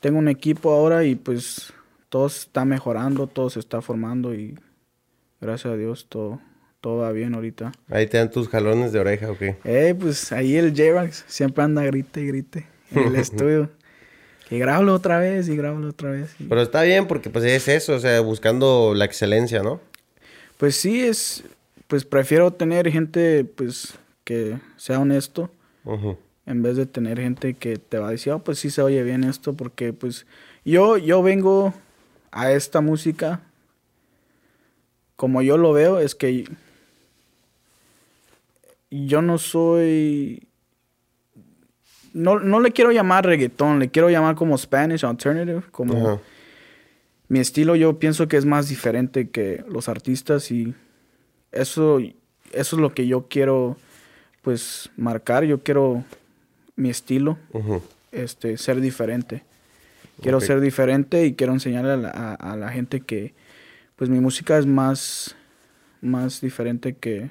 tengo 0.00 0.18
un 0.18 0.28
equipo 0.28 0.72
ahora 0.72 1.04
y 1.04 1.14
pues 1.14 1.72
todo 2.10 2.26
está 2.26 2.64
mejorando, 2.64 3.26
todo 3.26 3.50
se 3.50 3.60
está 3.60 3.80
formando 3.80 4.34
y 4.34 4.58
gracias 5.40 5.72
a 5.72 5.76
Dios 5.76 6.06
todo, 6.08 6.40
todo 6.80 6.98
va 6.98 7.12
bien 7.12 7.34
ahorita. 7.34 7.72
Ahí 7.88 8.06
te 8.06 8.18
dan 8.18 8.30
tus 8.30 8.48
jalones 8.48 8.92
de 8.92 9.00
oreja, 9.00 9.30
¿o 9.30 9.38
qué? 9.38 9.56
Eh, 9.64 9.94
pues 9.98 10.30
ahí 10.32 10.56
el 10.56 10.76
j 10.76 11.10
siempre 11.26 11.64
anda 11.64 11.82
grite 11.84 12.20
y 12.20 12.26
grite 12.26 12.66
en 12.90 12.98
el 13.08 13.16
estudio. 13.16 13.70
Y 14.50 14.58
grábalo 14.58 14.94
otra 14.94 15.18
vez 15.18 15.48
y 15.48 15.56
grábalo 15.56 15.88
otra 15.88 16.10
vez. 16.10 16.36
Pero 16.48 16.60
está 16.60 16.82
bien 16.82 17.06
porque 17.06 17.30
pues 17.30 17.44
es 17.44 17.66
eso, 17.68 17.94
o 17.94 17.98
sea, 17.98 18.20
buscando 18.20 18.92
la 18.94 19.06
excelencia, 19.06 19.62
¿no? 19.62 19.80
Pues 20.58 20.76
sí, 20.76 21.00
es, 21.00 21.44
pues 21.86 22.04
prefiero 22.04 22.52
tener 22.52 22.90
gente, 22.90 23.44
pues, 23.44 23.98
que 24.24 24.58
sea 24.76 25.00
honesto. 25.00 25.50
En 26.46 26.62
vez 26.62 26.76
de 26.76 26.86
tener 26.86 27.20
gente 27.20 27.54
que 27.54 27.76
te 27.76 27.98
va 27.98 28.08
a 28.08 28.12
decir, 28.12 28.32
oh, 28.32 28.38
pues 28.38 28.58
sí 28.58 28.70
se 28.70 28.82
oye 28.82 29.02
bien 29.02 29.24
esto, 29.24 29.54
porque 29.54 29.92
pues 29.92 30.26
yo, 30.64 30.96
yo 30.96 31.22
vengo 31.22 31.74
a 32.30 32.52
esta 32.52 32.80
música, 32.80 33.40
como 35.16 35.42
yo 35.42 35.56
lo 35.56 35.72
veo, 35.72 36.00
es 36.00 36.14
que 36.14 36.44
yo 38.90 39.22
no 39.22 39.38
soy... 39.38 40.48
No, 42.12 42.38
no 42.38 42.60
le 42.60 42.72
quiero 42.72 42.92
llamar 42.92 43.26
reggaetón, 43.26 43.78
le 43.78 43.90
quiero 43.90 44.08
llamar 44.08 44.36
como 44.36 44.56
Spanish 44.56 45.04
Alternative, 45.04 45.62
como... 45.70 46.20
Mi 47.26 47.40
estilo. 47.40 47.74
Yo 47.74 47.98
pienso 47.98 48.28
que 48.28 48.36
es 48.36 48.44
más 48.44 48.68
diferente 48.68 49.30
que 49.30 49.64
los 49.68 49.88
artistas 49.88 50.50
y 50.50 50.74
eso, 51.54 51.98
eso 51.98 52.76
es 52.76 52.80
lo 52.80 52.94
que 52.94 53.06
yo 53.06 53.26
quiero 53.28 53.76
pues 54.42 54.90
marcar, 54.96 55.44
yo 55.44 55.62
quiero 55.62 56.04
mi 56.76 56.90
estilo, 56.90 57.38
este, 58.12 58.58
ser 58.58 58.80
diferente. 58.80 59.42
Quiero 60.20 60.40
ser 60.40 60.60
diferente 60.60 61.26
y 61.26 61.34
quiero 61.34 61.52
enseñarle 61.52 61.92
a 61.92 61.96
la, 61.96 62.34
a, 62.34 62.56
la, 62.56 62.68
gente 62.70 63.00
que 63.00 63.34
pues 63.96 64.08
mi 64.08 64.20
música 64.20 64.58
es 64.58 64.66
más, 64.66 65.34
más 66.00 66.40
diferente 66.40 66.94
que... 66.94 67.30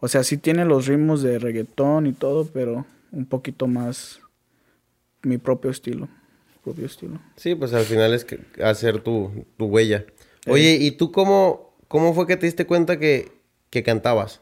O 0.00 0.06
sea, 0.06 0.22
sí 0.22 0.36
tiene 0.36 0.64
los 0.64 0.86
ritmos 0.86 1.22
de 1.22 1.38
reggaetón 1.38 2.06
y 2.06 2.12
todo, 2.12 2.46
pero 2.46 2.84
un 3.10 3.24
poquito 3.24 3.66
más 3.66 4.20
mi 5.22 5.38
propio 5.38 5.70
estilo. 5.70 6.08
Propio 6.62 6.86
estilo. 6.86 7.20
Sí, 7.36 7.54
pues 7.54 7.72
al 7.72 7.84
final 7.84 8.12
es 8.12 8.24
que 8.24 8.40
hacer 8.62 9.00
tu, 9.00 9.46
tu 9.56 9.66
huella. 9.66 10.04
Oye, 10.46 10.76
¿y 10.80 10.92
tú 10.92 11.10
cómo, 11.10 11.67
cómo 11.88 12.14
fue 12.14 12.26
que 12.26 12.36
te 12.36 12.46
diste 12.46 12.66
cuenta 12.66 12.98
que, 12.98 13.32
que 13.70 13.82
cantabas? 13.82 14.40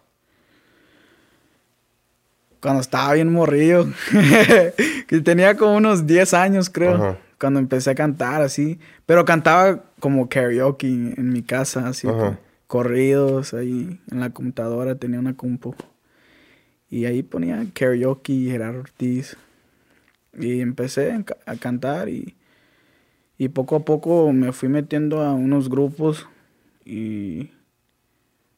cuando 2.66 2.80
estaba 2.80 3.14
bien 3.14 3.32
morrido. 3.32 3.86
que 5.06 5.20
tenía 5.20 5.56
como 5.56 5.76
unos 5.76 6.04
10 6.04 6.34
años, 6.34 6.68
creo. 6.68 7.16
Cuando 7.38 7.60
empecé 7.60 7.90
a 7.90 7.94
cantar 7.94 8.42
así. 8.42 8.80
Pero 9.06 9.24
cantaba 9.24 9.84
como 10.00 10.28
karaoke 10.28 10.88
en 10.88 11.32
mi 11.32 11.42
casa, 11.42 11.86
así. 11.86 12.08
Corridos 12.66 13.54
ahí 13.54 14.00
en 14.10 14.20
la 14.20 14.30
computadora, 14.30 14.96
tenía 14.96 15.20
una 15.20 15.36
compu. 15.36 15.76
Y 16.90 17.04
ahí 17.04 17.22
ponía 17.22 17.64
karaoke, 17.72 18.32
Gerardo 18.50 18.80
Ortiz. 18.80 19.36
Y 20.36 20.60
empecé 20.60 21.24
a 21.46 21.56
cantar 21.56 22.08
y, 22.08 22.34
y 23.38 23.48
poco 23.48 23.76
a 23.76 23.84
poco 23.84 24.32
me 24.32 24.52
fui 24.52 24.68
metiendo 24.68 25.22
a 25.22 25.32
unos 25.34 25.70
grupos 25.70 26.28
y 26.86 27.50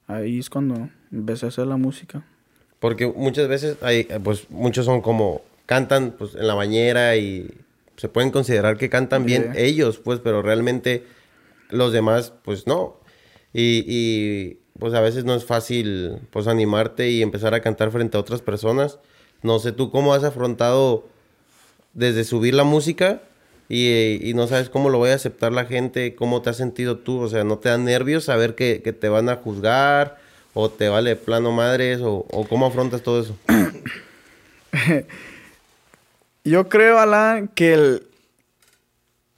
ahí 0.06 0.38
es 0.38 0.50
cuando 0.50 0.90
empecé 1.10 1.46
a 1.46 1.48
hacer 1.48 1.66
la 1.66 1.76
música. 1.76 2.24
Porque 2.78 3.06
muchas 3.06 3.48
veces 3.48 3.78
hay, 3.82 4.04
pues 4.22 4.50
muchos 4.50 4.84
son 4.84 5.00
como, 5.00 5.42
cantan 5.66 6.14
pues 6.16 6.34
en 6.34 6.46
la 6.46 6.54
bañera 6.54 7.16
y 7.16 7.50
se 7.96 8.08
pueden 8.08 8.30
considerar 8.30 8.76
que 8.76 8.88
cantan 8.88 9.24
bien 9.24 9.52
ellos, 9.56 9.98
pues, 9.98 10.20
pero 10.20 10.42
realmente 10.42 11.04
los 11.70 11.92
demás, 11.92 12.32
pues 12.44 12.66
no. 12.66 13.00
Y, 13.52 13.84
y, 13.86 14.60
pues 14.78 14.94
a 14.94 15.00
veces 15.00 15.24
no 15.24 15.34
es 15.34 15.44
fácil, 15.44 16.20
pues, 16.30 16.46
animarte 16.46 17.10
y 17.10 17.22
empezar 17.22 17.54
a 17.54 17.60
cantar 17.60 17.90
frente 17.90 18.16
a 18.16 18.20
otras 18.20 18.40
personas. 18.40 19.00
No 19.42 19.58
sé 19.58 19.72
tú 19.72 19.90
cómo 19.90 20.14
has 20.14 20.22
afrontado 20.22 21.08
desde 21.92 22.22
subir 22.22 22.54
la 22.54 22.64
música 22.64 23.22
y, 23.68 24.18
y, 24.22 24.34
no 24.34 24.46
sabes 24.46 24.70
cómo 24.70 24.88
lo 24.88 24.98
voy 24.98 25.10
a 25.10 25.14
aceptar 25.14 25.52
la 25.52 25.66
gente, 25.66 26.14
cómo 26.14 26.42
te 26.42 26.50
has 26.50 26.56
sentido 26.56 26.98
tú, 26.98 27.20
o 27.20 27.28
sea, 27.28 27.44
no 27.44 27.58
te 27.58 27.68
dan 27.68 27.84
nervios 27.84 28.24
saber 28.24 28.54
que, 28.54 28.80
que 28.82 28.92
te 28.92 29.08
van 29.08 29.28
a 29.28 29.36
juzgar 29.36 30.18
¿O 30.60 30.68
te 30.68 30.88
vale 30.88 31.14
plano 31.14 31.52
madres? 31.52 32.00
¿O, 32.02 32.24
cómo 32.48 32.66
afrontas 32.66 33.00
todo 33.00 33.20
eso? 33.20 33.36
Yo 36.44 36.68
creo, 36.68 36.98
Alan, 36.98 37.46
que, 37.46 37.74
el, 37.74 38.06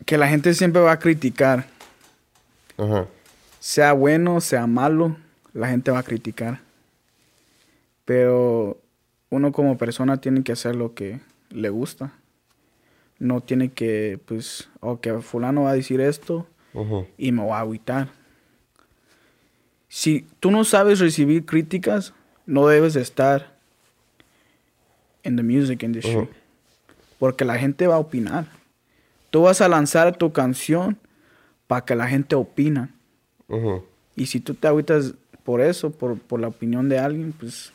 que 0.06 0.16
la 0.16 0.28
gente 0.28 0.54
siempre 0.54 0.80
va 0.80 0.92
a 0.92 0.98
criticar. 0.98 1.66
Ajá. 2.78 3.06
Sea 3.58 3.92
bueno, 3.92 4.40
sea 4.40 4.66
malo, 4.66 5.14
la 5.52 5.68
gente 5.68 5.90
va 5.90 5.98
a 5.98 6.04
criticar. 6.04 6.60
Pero 8.06 8.78
uno 9.28 9.52
como 9.52 9.76
persona 9.76 10.22
tiene 10.22 10.42
que 10.42 10.52
hacer 10.52 10.74
lo 10.74 10.94
que 10.94 11.20
le 11.50 11.68
gusta. 11.68 12.12
No 13.20 13.40
tiene 13.40 13.70
que, 13.70 14.18
pues, 14.24 14.68
o 14.80 15.00
que 15.00 15.20
fulano 15.20 15.62
va 15.62 15.70
a 15.70 15.74
decir 15.74 16.00
esto 16.00 16.48
y 17.16 17.30
me 17.30 17.46
va 17.46 17.58
a 17.58 17.60
agüitar 17.60 18.08
si 19.90 20.24
tú 20.38 20.52
no 20.52 20.64
sabes 20.64 21.00
recibir 21.00 21.44
críticas, 21.44 22.14
no 22.46 22.68
debes 22.68 22.94
estar 22.94 23.58
en 25.24 25.36
the 25.36 25.42
music 25.42 25.82
industry. 25.82 26.28
Porque 27.18 27.44
la 27.44 27.58
gente 27.58 27.88
va 27.88 27.96
a 27.96 27.98
opinar. 27.98 28.46
Tú 29.30 29.42
vas 29.42 29.60
a 29.60 29.68
lanzar 29.68 30.16
tu 30.16 30.32
canción 30.32 30.96
para 31.66 31.84
que 31.84 31.96
la 31.96 32.06
gente 32.06 32.36
opina. 32.36 32.94
Y 34.14 34.26
si 34.26 34.38
tú 34.38 34.54
te 34.54 34.68
agüitas 34.68 35.14
por 35.42 35.60
eso, 35.60 35.90
por, 35.90 36.40
la 36.40 36.48
opinión 36.48 36.88
de 36.88 36.98
alguien, 37.00 37.32
pues... 37.32 37.72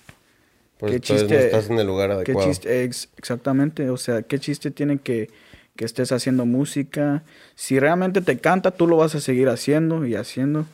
pues 0.77 0.93
qué 0.93 0.99
chiste, 0.99 1.33
no 1.33 1.39
estás 1.39 1.69
en 1.69 1.79
el 1.79 1.87
lugar 1.87 2.11
adecuado. 2.11 2.49
exactamente. 2.49 3.89
O 3.89 3.97
sea, 3.97 4.21
qué 4.21 4.39
chiste 4.39 4.71
tiene 4.71 4.97
que, 4.97 5.29
que 5.75 5.85
estés 5.85 6.11
haciendo 6.11 6.45
música. 6.45 7.23
Si 7.55 7.79
realmente 7.79 8.21
te 8.21 8.37
canta, 8.37 8.71
tú 8.71 8.87
lo 8.87 8.97
vas 8.97 9.15
a 9.15 9.21
seguir 9.21 9.49
haciendo 9.49 10.05
y 10.05 10.15
haciendo 10.15 10.65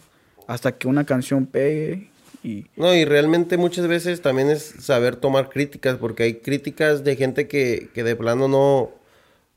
hasta 0.47 0.73
que 0.73 0.87
una 0.87 1.05
canción 1.05 1.45
pegue 1.45 2.09
y... 2.43 2.65
No, 2.75 2.93
y 2.93 3.05
realmente 3.05 3.57
muchas 3.57 3.87
veces 3.87 4.21
también 4.21 4.49
es 4.49 4.61
saber 4.79 5.15
tomar 5.15 5.49
críticas, 5.49 5.97
porque 5.97 6.23
hay 6.23 6.33
críticas 6.35 7.03
de 7.03 7.15
gente 7.15 7.47
que, 7.47 7.89
que 7.93 8.03
de 8.03 8.15
plano 8.15 8.47
no, 8.47 8.91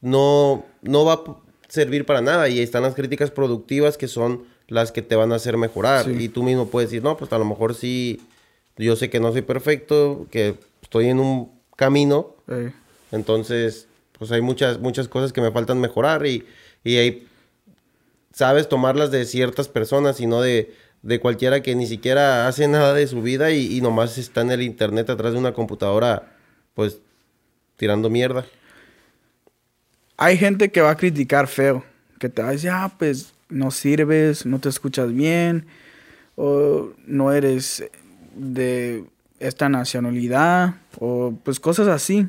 no, 0.01 0.65
no 0.83 1.05
va 1.05 1.15
a 1.15 1.23
servir 1.69 2.07
para 2.07 2.21
nada, 2.21 2.49
y 2.49 2.61
están 2.61 2.83
las 2.83 2.95
críticas 2.95 3.31
productivas 3.31 3.97
que 3.97 4.07
son 4.07 4.45
las 4.69 4.93
que 4.93 5.03
te 5.03 5.17
van 5.17 5.33
a 5.33 5.37
hacer 5.37 5.57
mejorar, 5.57 6.09
y 6.11 6.29
tú 6.29 6.43
mismo 6.43 6.69
puedes 6.69 6.91
decir, 6.91 7.03
no, 7.03 7.17
pues 7.17 7.33
a 7.33 7.39
lo 7.39 7.45
mejor 7.45 7.75
sí, 7.75 8.21
yo 8.77 8.97
sé 8.97 9.11
que 9.11 9.21
no 9.21 9.33
soy 9.33 9.43
perfecto, 9.43 10.27
que 10.31 10.57
estoy 10.83 11.09
en 11.09 11.21
un 11.21 11.51
camino, 11.77 12.35
entonces, 13.13 13.89
pues 14.19 14.33
hay 14.33 14.41
muchas, 14.41 14.79
muchas 14.79 15.09
cosas 15.09 15.33
que 15.33 15.41
me 15.41 15.51
faltan 15.51 15.81
mejorar, 15.81 16.27
y, 16.27 16.45
y 16.83 16.97
hay 16.97 17.27
sabes 18.35 18.69
tomarlas 18.69 19.11
de 19.11 19.25
ciertas 19.25 19.69
personas 19.69 20.21
y 20.21 20.27
no 20.27 20.41
de, 20.41 20.75
de 21.03 21.21
cualquiera 21.21 21.63
que 21.63 21.75
ni 21.75 21.87
siquiera 21.87 22.49
hace 22.49 22.67
nada 22.67 22.93
de 22.93 23.07
su 23.07 23.23
vida 23.23 23.53
y, 23.53 23.81
nomás 23.81 24.19
está 24.19 24.41
en 24.41 24.51
el 24.51 24.63
internet 24.63 25.09
atrás 25.09 25.33
de 25.33 25.39
una 25.39 25.53
computadora, 25.53 26.35
pues 26.75 26.99
tirando 27.77 28.11
mierda. 28.11 28.45
Hay 30.17 30.37
gente 30.37 30.71
que 30.71 30.81
va 30.81 30.91
a 30.91 30.97
criticar 30.97 31.47
feo, 31.47 31.85
que 32.19 32.29
te 32.29 32.43
va 32.43 32.49
a 32.49 32.53
decir, 32.53 32.71
ah, 32.71 32.93
pues 32.99 33.35
no 33.49 33.71
sirves, 33.71 34.47
no 34.47 34.59
te 34.59 34.69
escuchas 34.69 35.13
bien, 35.13 35.67
o 36.37 36.91
no 37.07 37.33
eres 37.33 37.85
de 38.37 39.05
esta 39.41 39.69
nacionalidad, 39.69 40.75
o 40.99 41.35
pues 41.43 41.61
cosas 41.61 41.89
así. 41.89 42.29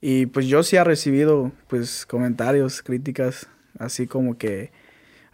Y 0.00 0.26
pues 0.26 0.46
yo 0.46 0.62
sí 0.62 0.76
he 0.76 0.84
recibido 0.84 1.52
pues 1.68 2.06
comentarios, 2.06 2.82
críticas, 2.82 3.46
así 3.78 4.06
como 4.06 4.36
que 4.36 4.70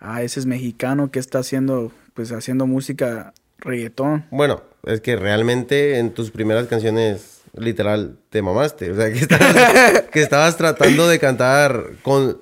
ah, 0.02 0.22
ese 0.22 0.40
es 0.40 0.46
mexicano 0.46 1.10
que 1.10 1.18
está 1.18 1.38
haciendo, 1.38 1.92
pues 2.14 2.32
haciendo 2.32 2.66
música 2.66 3.32
reggaetón. 3.58 4.26
Bueno, 4.30 4.62
es 4.84 5.00
que 5.00 5.16
realmente 5.16 5.98
en 5.98 6.12
tus 6.12 6.30
primeras 6.30 6.66
canciones, 6.66 7.42
literal, 7.56 8.18
te 8.30 8.42
mamaste. 8.42 8.90
O 8.90 8.96
sea, 8.96 9.12
que 9.12 9.20
estabas, 9.20 10.02
que 10.12 10.20
estabas 10.20 10.56
tratando 10.56 11.08
de 11.08 11.18
cantar 11.18 11.92
con 12.02 12.40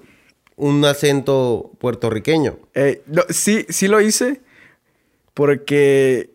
un 0.56 0.84
acento 0.84 1.72
puertorriqueño. 1.78 2.58
Eh, 2.74 3.02
sí, 3.28 3.66
sí 3.68 3.88
lo 3.88 4.00
hice, 4.00 4.40
porque 5.34 6.29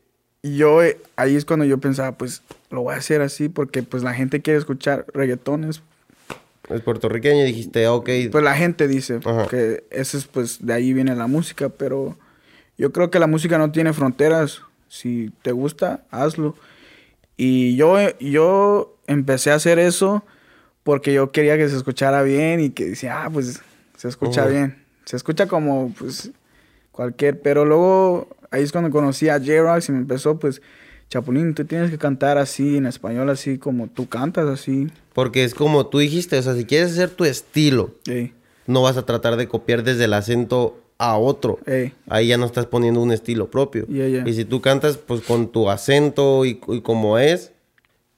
yo, 0.53 0.83
eh, 0.83 0.99
ahí 1.15 1.35
es 1.35 1.45
cuando 1.45 1.65
yo 1.65 1.79
pensaba, 1.79 2.11
pues 2.13 2.43
lo 2.69 2.81
voy 2.81 2.93
a 2.93 2.97
hacer 2.97 3.21
así, 3.21 3.49
porque 3.49 3.83
pues 3.83 4.03
la 4.03 4.13
gente 4.13 4.41
quiere 4.41 4.59
escuchar 4.59 5.05
reggaetones 5.13 5.81
Es 6.69 6.81
puertorriqueño 6.81 7.41
y 7.43 7.45
dijiste, 7.45 7.87
ok. 7.87 8.09
Pues 8.31 8.43
la 8.43 8.55
gente 8.55 8.87
dice 8.87 9.19
que 9.49 9.83
ese 9.89 10.17
es, 10.17 10.25
pues, 10.25 10.65
de 10.65 10.73
ahí 10.73 10.93
viene 10.93 11.15
la 11.15 11.27
música, 11.27 11.69
pero 11.69 12.17
yo 12.77 12.91
creo 12.91 13.09
que 13.09 13.19
la 13.19 13.27
música 13.27 13.57
no 13.57 13.71
tiene 13.71 13.93
fronteras. 13.93 14.61
Si 14.87 15.31
te 15.41 15.51
gusta, 15.51 16.03
hazlo. 16.11 16.55
Y 17.37 17.75
yo, 17.75 17.97
yo 18.19 18.97
empecé 19.07 19.51
a 19.51 19.55
hacer 19.55 19.79
eso 19.79 20.23
porque 20.83 21.13
yo 21.13 21.31
quería 21.31 21.57
que 21.57 21.67
se 21.67 21.75
escuchara 21.75 22.21
bien 22.21 22.59
y 22.59 22.69
que 22.69 22.85
decía, 22.85 23.23
ah, 23.23 23.29
pues 23.29 23.61
se 23.97 24.07
escucha 24.07 24.45
bien. 24.45 24.83
Se 25.05 25.15
escucha 25.15 25.47
como, 25.47 25.93
pues, 25.97 26.31
cualquier. 26.91 27.41
Pero 27.41 27.65
luego, 27.65 28.27
ahí 28.55 28.63
es 28.63 28.71
cuando 28.71 28.89
conocí 28.89 29.29
a 29.29 29.37
J-Rox 29.37 29.89
y 29.89 29.91
me 29.91 29.99
empezó, 29.99 30.39
pues, 30.39 30.61
Chapulín, 31.09 31.53
tú 31.53 31.65
tienes 31.65 31.91
que 31.91 31.97
cantar 31.97 32.37
así, 32.37 32.77
en 32.77 32.87
español, 32.87 33.29
así 33.29 33.57
como 33.57 33.87
tú 33.87 34.07
cantas, 34.07 34.47
así. 34.47 34.87
Porque 35.13 35.43
es 35.43 35.53
como 35.53 35.85
tú 35.87 35.99
dijiste, 35.99 36.37
o 36.37 36.41
sea, 36.41 36.55
si 36.55 36.65
quieres 36.65 36.93
hacer 36.93 37.09
tu 37.11 37.25
estilo, 37.25 37.93
no 38.65 38.81
vas 38.81 38.97
a 38.97 39.05
tratar 39.05 39.35
de 39.35 39.47
copiar 39.47 39.83
desde 39.83 40.05
el 40.05 40.13
acento 40.13 40.81
a 40.97 41.17
otro. 41.17 41.59
Ahí 42.07 42.27
ya 42.27 42.37
no 42.37 42.45
estás 42.45 42.65
poniendo 42.65 43.01
un 43.01 43.11
estilo 43.11 43.51
propio. 43.51 43.85
Y 43.89 44.33
si 44.33 44.45
tú 44.45 44.61
cantas, 44.61 44.97
pues, 44.97 45.21
con 45.21 45.51
tu 45.51 45.69
acento 45.69 46.45
y, 46.45 46.55
como 46.55 47.19
es, 47.19 47.51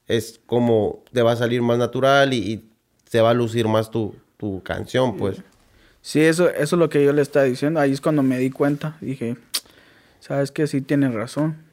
es 0.07 0.39
como 0.45 1.03
te 1.11 1.21
va 1.21 1.33
a 1.33 1.35
salir 1.35 1.61
más 1.61 1.77
natural 1.77 2.33
y, 2.33 2.63
se 3.09 3.21
va 3.21 3.29
a 3.29 3.33
lucir 3.33 3.69
más 3.69 3.89
tu, 3.89 4.15
tu 4.35 4.61
canción, 4.63 5.15
pues. 5.15 5.41
Sí, 6.07 6.21
eso, 6.21 6.49
eso 6.49 6.75
es 6.75 6.79
lo 6.79 6.89
que 6.89 7.03
yo 7.03 7.11
le 7.11 7.21
estaba 7.21 7.45
diciendo. 7.45 7.79
Ahí 7.79 7.91
es 7.91 7.99
cuando 7.99 8.23
me 8.23 8.37
di 8.37 8.49
cuenta. 8.49 8.97
Dije, 9.01 9.35
¿sabes 10.27 10.51
qué? 10.51 10.67
Sí 10.67 10.81
tienes 10.81 11.13
razón 11.13 11.67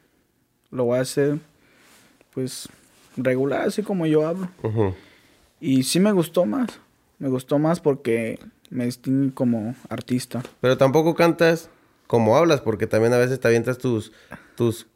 lo 0.75 0.85
voy 0.85 0.99
a 0.99 1.03
hacer 1.03 1.39
pues 2.33 2.69
regular, 3.17 3.69
así 3.69 3.83
como 3.83 4.07
yo 4.07 4.27
hablo. 4.27 4.49
Y 5.61 5.85
sí 5.85 6.01
me 6.01 6.13
gustó 6.13 6.45
más, 6.45 6.81
me 7.19 7.29
gustó 7.29 7.59
más 7.59 7.81
porque 7.81 8.41
me 8.71 8.85
distingue 8.87 9.33
como 9.33 9.77
artista. 9.89 10.43
Pero 10.61 10.77
tampoco 10.77 11.15
cantas 11.15 11.71
como 12.09 12.37
hablas, 12.37 12.61
porque 12.61 12.89
también 12.89 13.13
a 13.13 13.19
veces 13.19 13.39
te 13.39 13.47
avientas 13.47 13.79
tus, 13.79 14.13
tus 14.57 14.89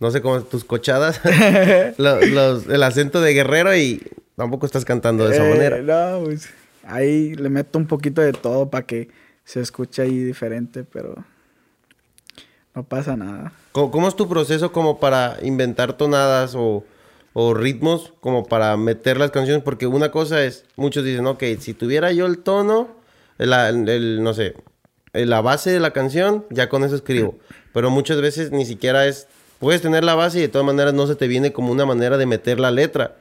no 0.00 0.10
sé 0.10 0.20
cómo, 0.20 0.42
tus 0.42 0.64
cochadas, 0.64 1.20
el 1.98 2.82
acento 2.82 3.20
de 3.20 3.32
guerrero 3.32 3.74
y 3.76 4.02
tampoco 4.34 4.66
estás 4.66 4.84
cantando 4.84 5.28
de 5.28 5.36
esa 5.36 5.46
eh, 5.46 5.50
manera. 5.50 5.82
No, 5.82 6.24
pues 6.24 6.50
ahí 6.82 7.34
le 7.36 7.48
meto 7.48 7.78
un 7.78 7.86
poquito 7.86 8.20
de 8.20 8.32
todo 8.32 8.70
para 8.70 8.86
que 8.86 9.08
se 9.44 9.60
escuche 9.60 10.02
ahí 10.02 10.18
diferente, 10.18 10.82
pero 10.82 11.24
no 12.74 12.84
pasa 12.84 13.16
nada. 13.16 13.52
¿Cómo, 13.72 14.08
es 14.08 14.16
tu 14.16 14.28
proceso 14.28 14.72
como 14.72 14.98
para 14.98 15.38
inventar 15.42 15.96
tonadas 15.96 16.54
o, 16.54 16.84
ritmos 17.54 18.12
como 18.20 18.44
para 18.44 18.76
meter 18.76 19.18
las 19.18 19.30
canciones? 19.30 19.62
Porque 19.62 19.86
una 19.86 20.10
cosa 20.10 20.44
es, 20.44 20.64
muchos 20.76 21.04
dicen, 21.04 21.26
ok, 21.26 21.42
si 21.58 21.74
tuviera 21.74 22.12
yo 22.12 22.26
el 22.26 22.38
tono, 22.38 22.88
el, 23.38 24.22
no 24.22 24.34
sé, 24.34 24.54
la 25.12 25.40
base 25.40 25.70
de 25.70 25.80
la 25.80 25.92
canción, 25.92 26.46
ya 26.50 26.68
con 26.68 26.84
eso 26.84 26.94
escribo. 26.94 27.38
Pero 27.72 27.90
muchas 27.90 28.20
veces 28.20 28.52
ni 28.52 28.64
siquiera 28.64 29.06
es, 29.06 29.26
puedes 29.58 29.82
tener 29.82 30.04
la 30.04 30.14
base 30.14 30.38
y 30.38 30.42
de 30.42 30.48
todas 30.48 30.66
maneras 30.66 30.94
no 30.94 31.06
se 31.06 31.16
te 31.16 31.26
viene 31.26 31.52
como 31.52 31.72
una 31.72 31.86
manera 31.86 32.16
de 32.16 32.26
meter 32.26 32.60
la 32.60 32.70
letra. 32.70 33.16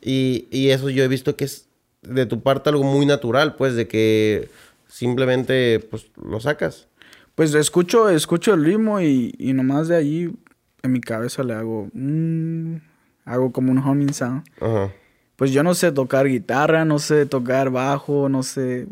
Y, 0.00 0.48
y 0.50 0.70
eso 0.70 0.88
yo 0.88 1.04
he 1.04 1.08
visto 1.08 1.36
que 1.36 1.44
es 1.44 1.66
de 2.02 2.24
tu 2.24 2.42
parte 2.42 2.70
algo 2.70 2.84
muy 2.84 3.04
natural, 3.04 3.56
pues, 3.56 3.74
de 3.74 3.86
que 3.86 4.48
simplemente 4.88 5.80
pues 5.90 6.06
lo 6.22 6.40
sacas. 6.40 6.88
Pues 7.40 7.54
escucho, 7.54 8.10
escucho 8.10 8.52
el 8.52 8.66
ritmo 8.66 9.00
y, 9.00 9.34
y 9.38 9.54
nomás 9.54 9.88
de 9.88 9.96
ahí 9.96 10.30
en 10.82 10.92
mi 10.92 11.00
cabeza 11.00 11.42
le 11.42 11.54
hago 11.54 11.88
hago 13.24 13.50
como 13.50 13.72
un 13.72 13.78
humming 13.78 14.12
sound. 14.12 14.42
Pues 15.36 15.50
yo 15.50 15.62
no 15.62 15.72
sé 15.72 15.90
tocar 15.90 16.26
guitarra, 16.26 16.84
no 16.84 16.98
sé 16.98 17.24
tocar 17.24 17.70
bajo, 17.70 18.28
no 18.28 18.42
sé 18.42 18.88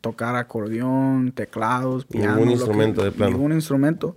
tocar 0.00 0.34
acordeón, 0.36 1.32
teclados, 1.32 2.06
piano. 2.06 2.36
Ningún 2.36 2.52
instrumento 2.52 3.04
de 3.04 3.12
plano. 3.12 3.32
Ningún 3.32 3.52
instrumento. 3.52 4.16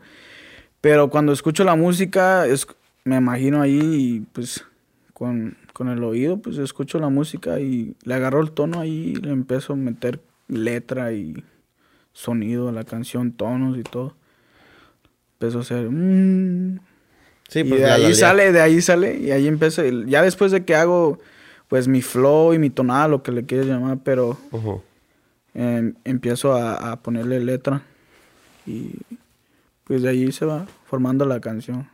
Pero 0.80 1.10
cuando 1.10 1.34
escucho 1.34 1.66
la 1.66 1.76
música, 1.76 2.48
es, 2.48 2.66
me 3.04 3.18
imagino 3.18 3.62
ahí 3.62 3.82
y 3.82 4.20
pues 4.32 4.64
con, 5.14 5.58
con 5.74 5.90
el 5.90 6.02
oído, 6.06 6.38
pues 6.38 6.58
escucho 6.58 7.00
la 7.00 7.10
música 7.10 7.60
y 7.60 7.98
le 8.06 8.14
agarro 8.14 8.40
el 8.40 8.52
tono 8.52 8.80
ahí 8.80 9.12
y 9.12 9.16
le 9.16 9.32
empiezo 9.32 9.74
a 9.74 9.76
meter 9.76 10.22
letra 10.48 11.12
y 11.12 11.44
sonido, 12.16 12.72
la 12.72 12.86
canción, 12.86 13.34
tonos 13.34 13.78
y 13.78 13.84
todo. 13.84 14.16
Empezó 15.34 15.60
a 15.60 15.64
ser... 15.64 15.90
Mm. 15.92 16.80
Sí, 17.48 17.64
pues 17.64 17.80
y 17.80 17.84
de 17.84 17.92
ahí 17.92 18.16
sale, 18.16 18.52
de 18.52 18.62
ahí 18.62 18.82
sale, 18.82 19.20
y 19.20 19.30
ahí 19.30 19.48
empezó. 19.48 19.84
Ya 19.84 20.24
después 20.24 20.52
de 20.52 20.66
que 20.66 20.74
hago, 20.74 21.20
pues, 21.68 21.88
mi 21.88 22.02
flow 22.02 22.54
y 22.54 22.58
mi 22.58 22.72
tonada, 22.72 23.08
lo 23.08 23.22
que 23.22 23.32
le 23.32 23.46
quieras 23.46 23.68
llamar, 23.68 24.00
pero 24.04 24.36
em, 25.54 25.94
empiezo 26.06 26.56
a, 26.56 26.96
ponerle 27.04 27.40
letra. 27.40 27.84
Y 28.66 28.94
pues 29.84 30.02
de 30.02 30.10
ahí 30.10 30.32
se 30.32 30.46
va 30.46 30.66
formando 30.90 31.24
la 31.26 31.40
canción. 31.40 31.88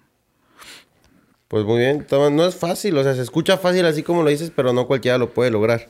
Pues 1.49 1.65
muy 1.65 1.79
bien, 1.79 2.05
no 2.09 2.45
es 2.45 2.55
fácil, 2.55 2.97
o 2.97 3.03
sea, 3.03 3.13
se 3.13 3.21
escucha 3.21 3.57
fácil 3.57 3.85
así 3.85 4.03
como 4.03 4.23
lo 4.23 4.29
dices, 4.29 4.53
pero 4.55 4.71
no 4.71 4.87
cualquiera 4.87 5.17
lo 5.17 5.33
puede 5.33 5.51
lograr. 5.51 5.89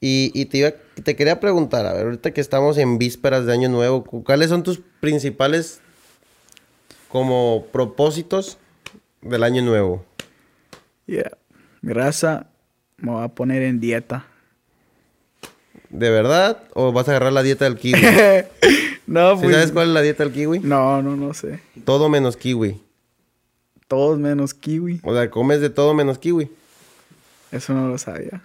Y, 0.00 0.44
te, 0.46 0.76
te 1.02 1.16
quería 1.16 1.40
preguntar, 1.40 1.84
a 1.86 1.92
ver, 1.92 2.04
ahorita 2.04 2.32
que 2.32 2.40
estamos 2.40 2.78
en 2.78 2.98
vísperas 2.98 3.46
de 3.46 3.52
Año 3.52 3.68
Nuevo, 3.68 4.04
¿cuáles 4.04 4.48
son 4.48 4.62
tus 4.62 4.80
principales 5.00 5.80
como 7.08 7.66
propósitos 7.72 8.58
del 9.22 9.42
Año 9.42 9.62
Nuevo? 9.62 10.04
Yeah. 11.06 11.36
Mi 11.80 11.92
raza 11.92 12.46
me 12.96 13.12
va 13.12 13.24
a 13.24 13.28
poner 13.28 13.62
en 13.62 13.80
dieta. 13.80 14.26
¿De 15.90 16.10
verdad? 16.10 16.62
¿O 16.74 16.92
vas 16.92 17.08
a 17.08 17.12
agarrar 17.12 17.32
la 17.32 17.42
dieta 17.42 17.64
del 17.64 17.76
kiwi? 17.76 18.00
no, 19.06 19.40
pues... 19.40 19.52
¿Sabes 19.52 19.72
cuál 19.72 19.88
es 19.88 19.94
la 19.94 20.02
dieta 20.02 20.22
del 20.22 20.32
kiwi? 20.32 20.60
No, 20.60 21.02
no, 21.02 21.16
no 21.16 21.34
sé. 21.34 21.60
Todo 21.84 22.08
menos 22.08 22.36
kiwi. 22.36 22.80
Todo 23.88 24.16
menos 24.16 24.54
kiwi. 24.54 25.00
O 25.02 25.14
sea, 25.14 25.28
comes 25.30 25.60
de 25.60 25.70
todo 25.70 25.94
menos 25.94 26.18
kiwi. 26.18 26.50
Eso 27.50 27.72
no 27.72 27.88
lo 27.88 27.98
sabía. 27.98 28.42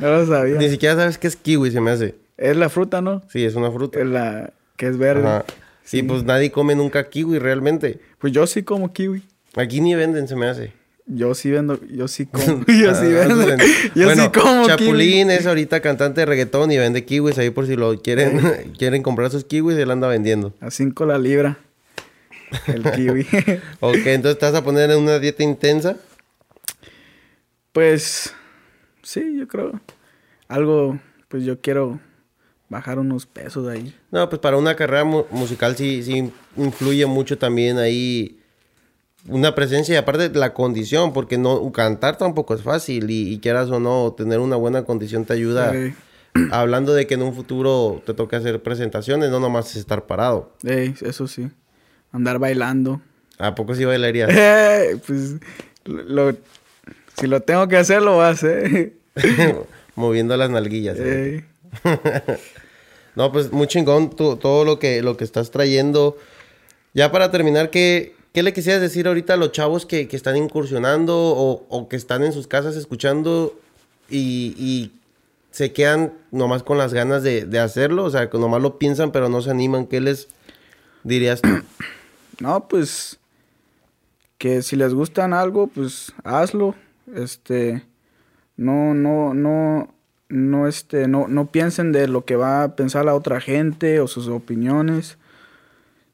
No 0.00 0.10
lo 0.10 0.26
sabía. 0.26 0.54
Ni 0.58 0.68
siquiera 0.68 0.94
sabes 0.96 1.18
qué 1.18 1.26
es 1.26 1.36
kiwi, 1.36 1.70
se 1.70 1.80
me 1.80 1.90
hace. 1.90 2.14
Es 2.36 2.56
la 2.56 2.68
fruta, 2.68 3.00
¿no? 3.00 3.22
Sí, 3.30 3.44
es 3.44 3.54
una 3.54 3.70
fruta. 3.70 4.00
Es 4.00 4.06
la 4.06 4.52
que 4.76 4.88
es 4.88 4.98
verde. 4.98 5.42
Sí, 5.84 6.02
pues 6.02 6.24
nadie 6.24 6.50
come 6.50 6.74
nunca 6.74 7.08
kiwi 7.08 7.38
realmente. 7.38 8.00
Pues 8.18 8.32
yo 8.32 8.46
sí 8.46 8.62
como 8.62 8.92
kiwi. 8.92 9.22
Aquí 9.56 9.80
ni 9.80 9.94
venden, 9.94 10.28
se 10.28 10.36
me 10.36 10.48
hace. 10.48 10.72
Yo 11.06 11.34
sí 11.34 11.50
vendo, 11.50 11.80
yo 11.90 12.08
sí 12.08 12.26
como. 12.26 12.64
yo 12.66 12.94
sí 12.94 13.06
ah, 13.06 13.26
vendo. 13.26 13.64
yo 13.94 14.04
bueno, 14.04 14.24
sí 14.24 14.40
como 14.40 14.66
Chapulín 14.66 15.30
es 15.30 15.46
ahorita 15.46 15.80
cantante 15.80 16.20
de 16.20 16.26
reggaetón 16.26 16.70
y 16.70 16.78
vende 16.78 17.04
kiwis 17.04 17.38
ahí 17.38 17.50
por 17.50 17.66
si 17.66 17.76
lo 17.76 18.00
quieren, 18.00 18.72
quieren 18.78 19.02
comprar 19.02 19.30
sus 19.30 19.44
kiwis, 19.44 19.76
él 19.76 19.90
anda 19.90 20.08
vendiendo. 20.08 20.54
A 20.60 20.70
5 20.70 21.06
la 21.06 21.18
libra. 21.18 21.58
El 22.66 22.82
kiwi. 22.82 23.26
ok, 23.80 24.06
entonces 24.06 24.40
vas 24.40 24.54
a 24.54 24.62
poner 24.62 24.90
en 24.90 24.98
una 24.98 25.18
dieta 25.18 25.42
intensa. 25.42 25.96
Pues 27.72 28.34
Sí, 29.02 29.36
yo 29.38 29.48
creo. 29.48 29.80
Algo, 30.48 30.98
pues 31.28 31.44
yo 31.44 31.60
quiero 31.60 32.00
bajar 32.68 32.98
unos 32.98 33.26
pesos 33.26 33.66
de 33.66 33.72
ahí. 33.72 33.94
No, 34.10 34.28
pues 34.28 34.40
para 34.40 34.56
una 34.56 34.74
carrera 34.74 35.04
musical 35.04 35.76
sí, 35.76 36.02
sí 36.02 36.32
influye 36.56 37.04
mucho 37.06 37.36
también 37.38 37.78
ahí 37.78 38.38
una 39.28 39.54
presencia 39.54 39.94
y 39.94 39.98
aparte 39.98 40.30
la 40.30 40.52
condición, 40.52 41.12
porque 41.12 41.38
no 41.38 41.70
cantar 41.70 42.16
tampoco 42.16 42.54
es 42.54 42.62
fácil 42.62 43.10
y, 43.10 43.38
quieras 43.38 43.70
o 43.70 43.78
no, 43.78 44.14
tener 44.16 44.40
una 44.40 44.56
buena 44.56 44.84
condición 44.84 45.24
te 45.24 45.34
ayuda. 45.34 45.72
Hablando 46.50 46.94
de 46.94 47.06
que 47.06 47.14
en 47.14 47.22
un 47.22 47.34
futuro 47.34 48.02
te 48.06 48.14
toque 48.14 48.36
hacer 48.36 48.62
presentaciones, 48.62 49.30
no 49.30 49.38
nomás 49.38 49.70
es 49.70 49.76
estar 49.76 50.06
parado. 50.06 50.56
eso 50.62 51.26
sí. 51.28 51.50
Andar 52.10 52.38
bailando. 52.38 53.00
¿A 53.38 53.54
poco 53.54 53.74
sí 53.74 53.84
bailarías? 53.84 54.30
pues 55.06 55.36
lo, 55.84 56.34
si 57.18 57.26
lo 57.26 57.40
tengo 57.40 57.68
que 57.68 57.76
hacer, 57.76 58.02
lo 58.02 58.14
voy 58.14 58.24
a 58.24 58.28
hacer. 58.28 58.94
Moviendo 59.94 60.36
las 60.36 60.50
nalguillas. 60.50 60.96
¿eh? 60.98 61.44
no, 63.14 63.32
pues 63.32 63.52
muy 63.52 63.66
chingón 63.66 64.10
todo 64.10 64.64
lo 64.64 64.78
que, 64.78 65.02
lo 65.02 65.16
que 65.16 65.24
estás 65.24 65.50
trayendo. 65.50 66.16
Ya 66.94 67.12
para 67.12 67.30
terminar, 67.30 67.70
¿qué, 67.70 68.14
qué 68.32 68.42
le 68.42 68.52
quisieras 68.52 68.80
decir 68.80 69.06
ahorita 69.06 69.34
a 69.34 69.36
los 69.36 69.52
chavos 69.52 69.86
que, 69.86 70.08
están 70.10 70.36
incursionando 70.36 71.16
o, 71.16 71.88
que 71.88 71.96
están 71.96 72.22
en 72.24 72.32
sus 72.32 72.46
casas 72.46 72.76
escuchando 72.76 73.58
y, 74.10 74.92
se 75.50 75.70
quedan 75.70 76.14
nomás 76.30 76.62
con 76.62 76.78
las 76.78 76.94
ganas 76.94 77.22
de, 77.22 77.44
de, 77.44 77.58
hacerlo? 77.58 78.04
O 78.04 78.10
sea, 78.10 78.30
que 78.30 78.38
nomás 78.38 78.62
lo 78.62 78.78
piensan 78.78 79.12
pero 79.12 79.28
no 79.28 79.42
se 79.42 79.50
animan. 79.50 79.86
¿Qué 79.86 80.00
les 80.00 80.28
dirías 81.04 81.42
tú? 81.42 81.48
No, 82.40 82.66
pues 82.68 83.18
que 84.38 84.62
si 84.62 84.76
les 84.76 84.94
gustan 84.94 85.34
algo, 85.34 85.66
pues 85.66 86.12
hazlo 86.24 86.74
este, 87.14 87.84
no, 88.56 88.94
no, 88.94 89.34
no, 89.34 89.94
no, 90.28 90.66
este, 90.66 91.08
no, 91.08 91.28
no 91.28 91.46
piensen 91.46 91.92
de 91.92 92.08
lo 92.08 92.24
que 92.24 92.36
va 92.36 92.64
a 92.64 92.76
pensar 92.76 93.04
la 93.04 93.14
otra 93.14 93.40
gente 93.40 94.00
o 94.00 94.08
sus 94.08 94.28
opiniones. 94.28 95.18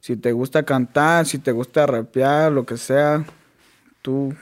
Si 0.01 0.17
te 0.17 0.33
gusta 0.33 0.65
cantar, 0.65 1.27
si 1.27 1.39
te 1.39 1.53
gusta 1.53 1.87
rapear, 1.87 2.53
lo 2.53 2.65
que 2.65 2.77
sea, 2.77 3.25
tú 4.03 4.35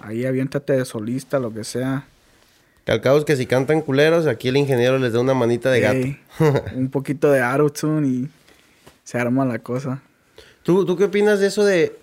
ahí 0.00 0.24
aviéntate 0.24 0.74
de 0.74 0.84
solista, 0.84 1.38
lo 1.38 1.52
que 1.52 1.64
sea. 1.64 2.06
Que 2.84 2.92
al 2.92 3.00
cabo 3.00 3.18
es 3.18 3.24
que 3.24 3.36
si 3.36 3.46
cantan 3.46 3.80
culeros, 3.80 4.26
aquí 4.26 4.48
el 4.48 4.56
ingeniero 4.56 4.98
les 4.98 5.12
da 5.12 5.20
una 5.20 5.34
manita 5.34 5.70
de 5.70 5.80
gato. 5.80 6.64
un 6.76 6.88
poquito 6.88 7.30
de 7.30 7.42
autotune 7.42 8.06
y 8.06 8.28
se 9.02 9.18
arma 9.18 9.44
la 9.44 9.58
cosa. 9.58 10.02
¿Tú, 10.62 10.84
¿Tú 10.84 10.96
qué 10.96 11.04
opinas 11.04 11.40
de 11.40 11.48
eso 11.48 11.64
de... 11.64 11.96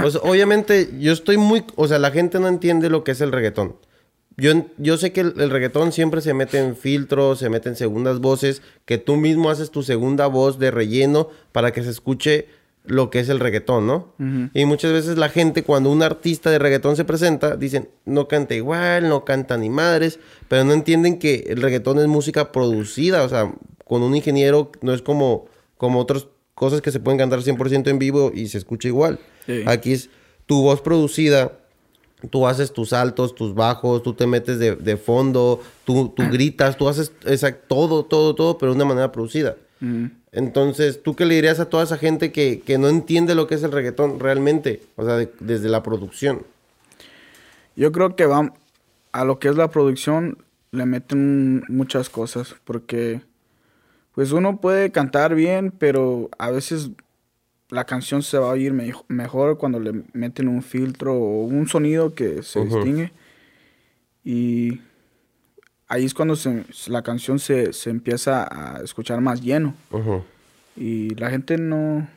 Pues 0.00 0.16
obviamente 0.16 0.90
yo 0.98 1.12
estoy 1.12 1.36
muy... 1.36 1.64
O 1.76 1.88
sea, 1.88 1.98
la 1.98 2.10
gente 2.10 2.38
no 2.38 2.48
entiende 2.48 2.90
lo 2.90 3.04
que 3.04 3.12
es 3.12 3.20
el 3.20 3.32
reggaetón. 3.32 3.76
Yo, 4.36 4.52
yo 4.76 4.96
sé 4.96 5.12
que 5.12 5.20
el, 5.20 5.50
reggaetón 5.50 5.90
siempre 5.90 6.20
se 6.20 6.32
mete 6.32 6.58
en 6.58 6.76
filtros, 6.76 7.40
se 7.40 7.50
mete 7.50 7.70
en 7.70 7.76
segundas 7.76 8.20
voces, 8.20 8.62
que 8.84 8.96
tú 8.96 9.16
mismo 9.16 9.50
haces 9.50 9.72
tu 9.72 9.82
segunda 9.82 10.28
voz 10.28 10.60
de 10.60 10.70
relleno 10.70 11.28
para 11.50 11.72
que 11.72 11.82
se 11.82 11.90
escuche 11.90 12.46
lo 12.84 13.10
que 13.10 13.18
es 13.18 13.28
el 13.28 13.40
reggaetón, 13.40 13.86
¿no? 13.86 14.14
Y 14.54 14.64
muchas 14.64 14.92
veces 14.92 15.18
la 15.18 15.28
gente, 15.28 15.64
cuando 15.64 15.90
un 15.90 16.02
artista 16.02 16.50
de 16.50 16.58
reggaetón 16.58 16.96
se 16.96 17.04
presenta, 17.04 17.56
dicen, 17.56 17.90
no 18.06 18.28
canta 18.28 18.54
igual, 18.54 19.08
no 19.08 19.24
canta 19.24 19.58
ni 19.58 19.68
madres, 19.68 20.20
pero 20.46 20.64
no 20.64 20.72
entienden 20.72 21.18
que 21.18 21.46
el 21.48 21.60
reggaetón 21.60 21.98
es 21.98 22.06
música 22.06 22.50
producida, 22.52 23.24
o 23.24 23.28
sea, 23.28 23.52
con 23.84 24.02
un 24.02 24.14
ingeniero 24.14 24.70
no 24.80 24.94
es 24.94 25.02
como, 25.02 25.46
como 25.76 25.98
otras 25.98 26.28
cosas 26.58 26.82
que 26.82 26.90
se 26.90 26.98
pueden 26.98 27.18
cantar 27.18 27.38
100% 27.38 27.88
en 27.88 27.98
vivo 27.98 28.32
y 28.34 28.48
se 28.48 28.58
escucha 28.58 28.88
igual. 28.88 29.20
Aquí 29.66 29.92
es 29.92 30.10
tu 30.44 30.62
voz 30.62 30.80
producida, 30.80 31.52
tú 32.30 32.46
haces 32.46 32.72
tus 32.72 32.92
altos, 32.92 33.34
tus 33.34 33.54
bajos, 33.54 34.02
tú 34.02 34.12
te 34.12 34.26
metes 34.26 34.58
de, 34.58 34.96
fondo, 34.96 35.62
tú, 35.84 36.12
tú, 36.14 36.24
gritas, 36.32 36.76
tú 36.76 36.88
haces 36.88 37.12
esa, 37.24 37.52
todo, 37.52 38.04
todo, 38.04 38.34
todo, 38.34 38.58
pero 38.58 38.72
de 38.72 38.76
una 38.76 38.84
manera 38.84 39.12
producida. 39.12 39.56
Entonces, 40.32 41.00
¿tú 41.00 41.14
qué 41.14 41.24
le 41.24 41.36
dirías 41.36 41.60
a 41.60 41.66
toda 41.66 41.84
esa 41.84 41.96
gente 41.96 42.32
que, 42.32 42.76
no 42.78 42.88
entiende 42.88 43.36
lo 43.36 43.46
que 43.46 43.54
es 43.54 43.62
el 43.62 43.70
reggaetón 43.70 44.18
realmente? 44.18 44.82
O 44.96 45.04
sea, 45.04 45.16
desde 45.38 45.68
la 45.68 45.84
producción. 45.84 46.42
Yo 47.76 47.92
creo 47.92 48.16
que 48.16 48.26
va 48.26 48.52
a 49.12 49.24
lo 49.24 49.38
que 49.38 49.48
es 49.48 49.54
la 49.54 49.70
producción, 49.70 50.38
le 50.72 50.84
meten 50.84 51.62
muchas 51.68 52.10
cosas, 52.10 52.56
porque 52.64 53.20
pues 54.18 54.32
uno 54.32 54.60
puede 54.60 54.90
cantar 54.90 55.36
bien, 55.36 55.70
pero 55.70 56.28
a 56.38 56.50
veces 56.50 56.90
la 57.68 57.84
canción 57.84 58.24
se 58.24 58.36
va 58.36 58.48
a 58.48 58.54
oír 58.54 58.72
mejor 59.06 59.58
cuando 59.58 59.78
le 59.78 60.02
meten 60.12 60.48
un 60.48 60.60
filtro 60.60 61.14
o 61.14 61.44
un 61.44 61.68
sonido 61.68 62.16
que 62.16 62.42
se 62.42 62.64
distingue. 62.64 63.12
Y 64.24 64.80
ahí 65.86 66.04
es 66.04 66.14
cuando 66.14 66.34
la 66.88 67.02
canción 67.02 67.38
se, 67.38 67.70
empieza 67.84 68.48
a 68.50 68.82
escuchar 68.82 69.20
más 69.20 69.40
lleno. 69.40 69.76
Y 70.74 71.10
la 71.14 71.30
gente 71.30 71.56
no, 71.56 72.08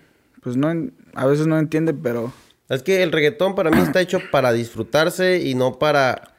pues 0.41 0.57
no, 0.57 0.73
a 1.13 1.25
veces 1.27 1.45
no 1.45 1.59
entiende, 1.59 1.93
pero... 1.93 2.33
Es 2.67 2.81
que 2.81 3.03
el 3.03 3.11
reggaetón 3.11 3.53
para 3.53 3.69
mí 3.69 3.79
está 3.79 4.01
hecho 4.01 4.21
para 4.31 4.53
disfrutarse 4.53 5.39
y 5.41 5.53
no 5.53 5.77
para, 5.77 6.33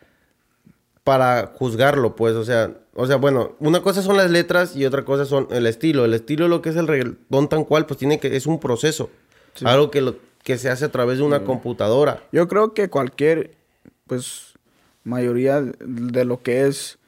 para 1.04 1.52
juzgarlo, 1.54 2.16
pues, 2.16 2.34
o 2.34 2.44
sea, 2.44 2.81
o 2.94 3.06
sea, 3.06 3.16
bueno, 3.16 3.52
una 3.58 3.80
cosa 3.80 4.02
son 4.02 4.16
las 4.16 4.30
letras 4.30 4.76
y 4.76 4.84
otra 4.84 5.04
cosa 5.04 5.24
son 5.24 5.48
el 5.50 5.66
estilo. 5.66 6.04
El 6.04 6.14
estilo, 6.14 6.48
lo 6.48 6.60
que 6.60 6.70
es 6.70 6.76
el 6.76 6.86
reggaetón 6.86 7.48
tan 7.48 7.64
cual, 7.64 7.86
pues 7.86 7.98
tiene 7.98 8.20
que, 8.20 8.36
es 8.36 8.46
un 8.46 8.60
proceso. 8.60 9.10
Algo 9.64 9.90
que, 9.90 10.00
lo, 10.02 10.16
que 10.42 10.58
se 10.58 10.68
hace 10.68 10.84
a 10.84 10.92
través 10.92 11.18
de 11.18 11.24
una 11.24 11.44
computadora. 11.44 12.22
Yo 12.32 12.48
creo 12.48 12.74
que 12.74 12.88
cualquier, 12.88 13.54
pues, 14.06 14.54
mayoría 15.04 15.60
de 15.62 16.24
lo 16.24 16.42
que 16.42 16.66
es 16.66 16.98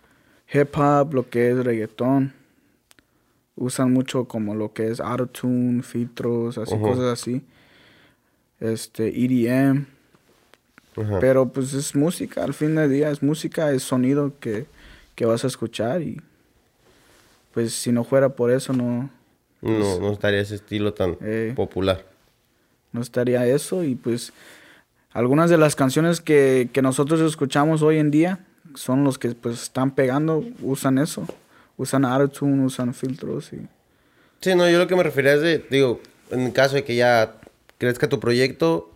hip 0.53 0.77
hop, 0.77 1.15
lo 1.15 1.29
que 1.29 1.51
es 1.51 1.65
reggaetón, 1.65 2.33
usan 3.57 3.93
mucho 3.93 4.25
como 4.25 4.55
lo 4.55 4.73
que 4.73 4.89
es 4.89 5.01
autotune, 5.01 5.83
filtros, 5.83 6.59
así, 6.59 6.79
cosas 6.79 7.21
así. 7.21 7.43
Este, 8.61 9.09
EDM. 9.09 9.87
Pero 11.21 11.49
pues 11.49 11.75
es 11.75 11.97
música, 11.97 12.45
al 12.45 12.55
fin 12.55 12.77
del 12.77 12.89
día 12.89 13.11
es 13.11 13.21
música, 13.21 13.73
es 13.73 13.83
sonido 13.83 14.33
que, 14.39 14.67
vas 15.23 15.45
a 15.45 15.47
escuchar 15.47 16.03
y 16.03 16.21
pues 17.53 17.73
si 17.75 17.93
no 17.93 18.05
fuera 18.05 18.31
por 18.31 18.51
eso 18.51 18.73
no... 18.73 19.11
no, 19.63 19.79
pues, 19.79 20.01
no 20.01 20.13
estaría 20.13 20.41
ese 20.41 20.57
estilo 20.57 20.93
tan 20.95 21.17
eh, 21.21 21.53
popular. 21.55 22.05
No 22.93 23.01
estaría 23.01 23.47
eso 23.47 23.85
y 23.85 23.95
pues 23.95 24.33
algunas 25.13 25.51
de 25.51 25.59
las 25.59 25.77
canciones 25.77 26.21
que, 26.21 26.69
que 26.73 26.83
nosotros 26.83 27.21
escuchamos 27.21 27.83
hoy 27.83 27.99
en 27.99 28.11
día 28.11 28.45
son 28.75 29.05
los 29.05 29.19
que 29.19 29.31
pues 29.31 29.63
están 29.63 29.95
pegando, 29.95 30.45
usan 30.63 30.99
eso 30.99 31.27
usan 31.77 32.05
autotune, 32.05 32.65
usan 32.65 32.95
filtros 32.95 33.53
y... 33.53 33.67
Sí, 34.41 34.55
no, 34.55 34.69
yo 34.69 34.79
lo 34.79 34.87
que 34.87 34.97
me 34.97 35.03
refería 35.03 35.35
es 35.35 35.41
de, 35.41 35.65
digo, 35.71 36.01
en 36.31 36.51
caso 36.51 36.75
de 36.77 36.85
que 36.85 36.97
ya 36.97 37.37
crezca 37.79 38.09
tu 38.09 38.21
proyecto, 38.21 38.91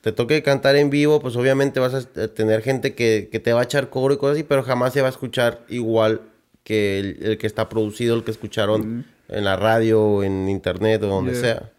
te 0.00 0.12
toque 0.12 0.42
cantar 0.42 0.76
en 0.76 0.90
vivo, 0.90 1.20
pues 1.20 1.36
obviamente 1.36 1.80
vas 1.80 1.94
a 1.94 2.28
tener 2.28 2.62
gente 2.62 2.94
que, 2.94 3.28
te 3.42 3.52
va 3.52 3.60
a 3.60 3.64
echar 3.64 3.90
coro 3.90 4.14
y 4.14 4.16
cosas 4.16 4.36
así, 4.36 4.44
pero 4.44 4.62
jamás 4.62 4.92
se 4.92 5.00
va 5.00 5.08
a 5.08 5.10
escuchar 5.10 5.64
igual 5.68 6.22
que 6.64 6.98
el, 7.00 7.38
que 7.38 7.46
está 7.46 7.68
producido, 7.68 8.16
el 8.16 8.24
que 8.24 8.30
escucharon 8.30 9.04
en 9.28 9.44
la 9.44 9.56
radio, 9.56 10.02
o 10.02 10.22
en 10.22 10.48
internet 10.48 11.02
o 11.02 11.06
donde 11.06 11.34
sea. 11.34 11.70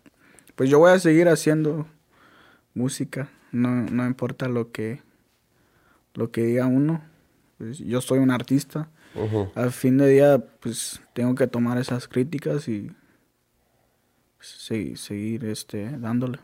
Pues 0.56 0.70
yo 0.70 0.80
voy 0.80 0.92
a 0.92 1.00
seguir 1.00 1.28
haciendo 1.28 1.88
música, 2.74 3.30
no, 3.52 3.70
no 3.70 4.06
importa 4.06 4.48
lo 4.48 4.72
que, 4.72 5.02
lo 6.14 6.32
que 6.32 6.44
diga 6.44 6.68
uno. 6.68 7.04
Pues 7.58 7.80
yo 7.80 8.02
soy 8.02 8.20
un 8.20 8.32
artista 8.32 8.90
al 9.56 9.72
fin 9.72 9.98
de 9.98 10.08
día, 10.08 10.44
pues 10.60 11.02
tengo 11.14 11.36
que 11.36 11.48
tomar 11.48 11.78
esas 11.78 12.08
críticas 12.08 12.68
y 12.68 12.92
seguir, 14.40 15.46
este, 15.46 15.98
dándole. 15.98 16.40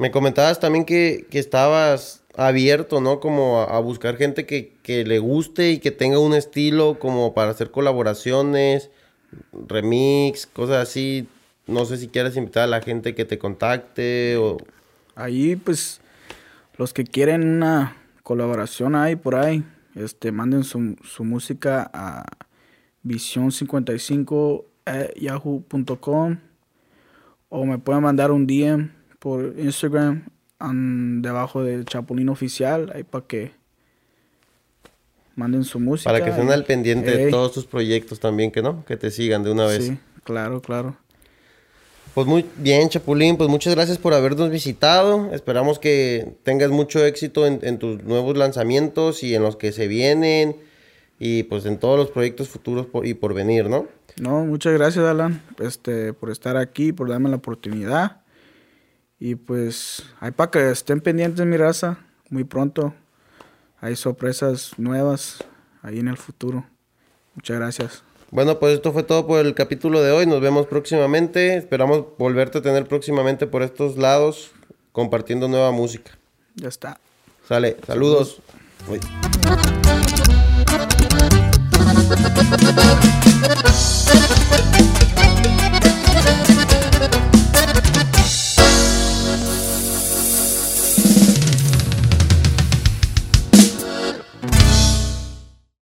Me 0.00 0.10
comentabas 0.10 0.58
también 0.58 0.86
que, 0.86 1.26
estabas 1.30 2.22
abierto, 2.34 3.02
¿no? 3.02 3.20
Como 3.20 3.60
a, 3.60 3.78
buscar 3.80 4.16
gente 4.16 4.46
que, 4.46 5.04
le 5.04 5.18
guste 5.18 5.72
y 5.72 5.78
que 5.78 5.90
tenga 5.90 6.18
un 6.18 6.32
estilo 6.32 6.98
como 6.98 7.34
para 7.34 7.50
hacer 7.50 7.70
colaboraciones, 7.70 8.88
remix, 9.52 10.46
cosas 10.46 10.88
así. 10.88 11.28
No 11.66 11.84
sé 11.84 11.98
si 11.98 12.08
quieres 12.08 12.34
invitar 12.38 12.62
a 12.62 12.66
la 12.66 12.80
gente 12.80 13.14
que 13.14 13.26
te 13.26 13.38
contacte 13.38 14.38
o... 14.38 14.56
Ahí, 15.16 15.54
pues, 15.56 16.00
los 16.78 16.94
que 16.94 17.04
quieren 17.04 17.46
una 17.46 17.94
colaboración 18.22 18.94
hay 18.94 19.16
por 19.16 19.34
ahí 19.34 19.62
este, 19.96 20.32
manden 20.32 20.64
su, 20.64 20.96
su 21.04 21.24
música 21.24 21.90
a 21.92 22.24
visión55 23.04 24.64
yahoo.com 25.20 26.38
o 27.50 27.66
me 27.66 27.76
pueden 27.76 28.02
mandar 28.02 28.30
un 28.30 28.46
DM 28.46 28.99
por 29.20 29.54
Instagram 29.56 30.24
debajo 31.22 31.62
del 31.62 31.84
Chapulín 31.84 32.28
Oficial, 32.28 32.90
ahí 32.94 33.04
para 33.04 33.24
que 33.26 33.52
manden 35.36 35.62
su 35.64 35.78
música. 35.78 36.10
Para 36.10 36.24
que 36.24 36.30
estén 36.30 36.50
al 36.50 36.64
pendiente 36.64 37.16
de 37.16 37.30
todos 37.30 37.52
tus 37.52 37.66
proyectos 37.66 38.18
también, 38.18 38.50
que 38.50 38.62
no, 38.62 38.84
que 38.84 38.96
te 38.96 39.10
sigan 39.10 39.44
de 39.44 39.52
una 39.52 39.66
vez. 39.66 39.86
Sí, 39.86 39.98
claro, 40.24 40.60
claro. 40.60 40.96
Pues 42.14 42.26
muy 42.26 42.44
bien, 42.56 42.88
Chapulín, 42.88 43.36
pues 43.36 43.48
muchas 43.48 43.74
gracias 43.74 43.98
por 43.98 44.14
habernos 44.14 44.50
visitado. 44.50 45.32
Esperamos 45.32 45.78
que 45.78 46.34
tengas 46.42 46.70
mucho 46.70 47.04
éxito 47.04 47.46
en, 47.46 47.78
tus 47.78 48.02
nuevos 48.02 48.36
lanzamientos 48.36 49.22
y 49.22 49.34
en 49.34 49.42
los 49.42 49.56
que 49.56 49.70
se 49.70 49.86
vienen 49.86 50.56
y 51.20 51.44
pues 51.44 51.66
en 51.66 51.78
todos 51.78 51.96
los 51.96 52.10
proyectos 52.10 52.48
futuros 52.48 52.88
y 53.04 53.14
por 53.14 53.32
venir, 53.32 53.68
¿no? 53.68 53.86
No, 54.20 54.44
muchas 54.44 54.72
gracias, 54.72 55.04
Alan, 55.04 55.40
este, 55.60 56.12
por 56.12 56.30
estar 56.30 56.56
aquí, 56.56 56.92
por 56.92 57.08
darme 57.08 57.30
la 57.30 57.36
oportunidad. 57.36 58.20
Y 59.20 59.34
pues, 59.34 60.02
hay 60.18 60.30
para 60.30 60.50
que 60.50 60.70
estén 60.70 61.02
pendientes, 61.02 61.44
mi 61.44 61.58
raza, 61.58 61.98
muy 62.30 62.44
pronto. 62.44 62.94
Hay 63.80 63.94
sorpresas 63.94 64.72
nuevas 64.78 65.44
ahí 65.82 66.00
en 66.00 66.08
el 66.08 66.16
futuro. 66.16 66.64
Muchas 67.34 67.58
gracias. 67.58 68.02
Bueno, 68.30 68.58
pues 68.58 68.74
esto 68.74 68.92
fue 68.92 69.02
todo 69.02 69.26
por 69.26 69.44
el 69.44 69.54
capítulo 69.54 70.02
de 70.02 70.10
hoy. 70.12 70.26
Nos 70.26 70.40
vemos 70.40 70.66
próximamente. 70.66 71.56
Esperamos 71.56 72.04
volverte 72.18 72.58
a 72.58 72.62
tener 72.62 72.86
próximamente 72.86 73.46
por 73.46 73.62
estos 73.62 73.96
lados 73.96 74.52
compartiendo 74.92 75.48
nueva 75.48 75.70
música. 75.70 76.12
Ya 76.54 76.68
está. 76.68 76.98
Sale, 77.46 77.76
saludos. 77.86 78.40
saludos. 78.86 79.69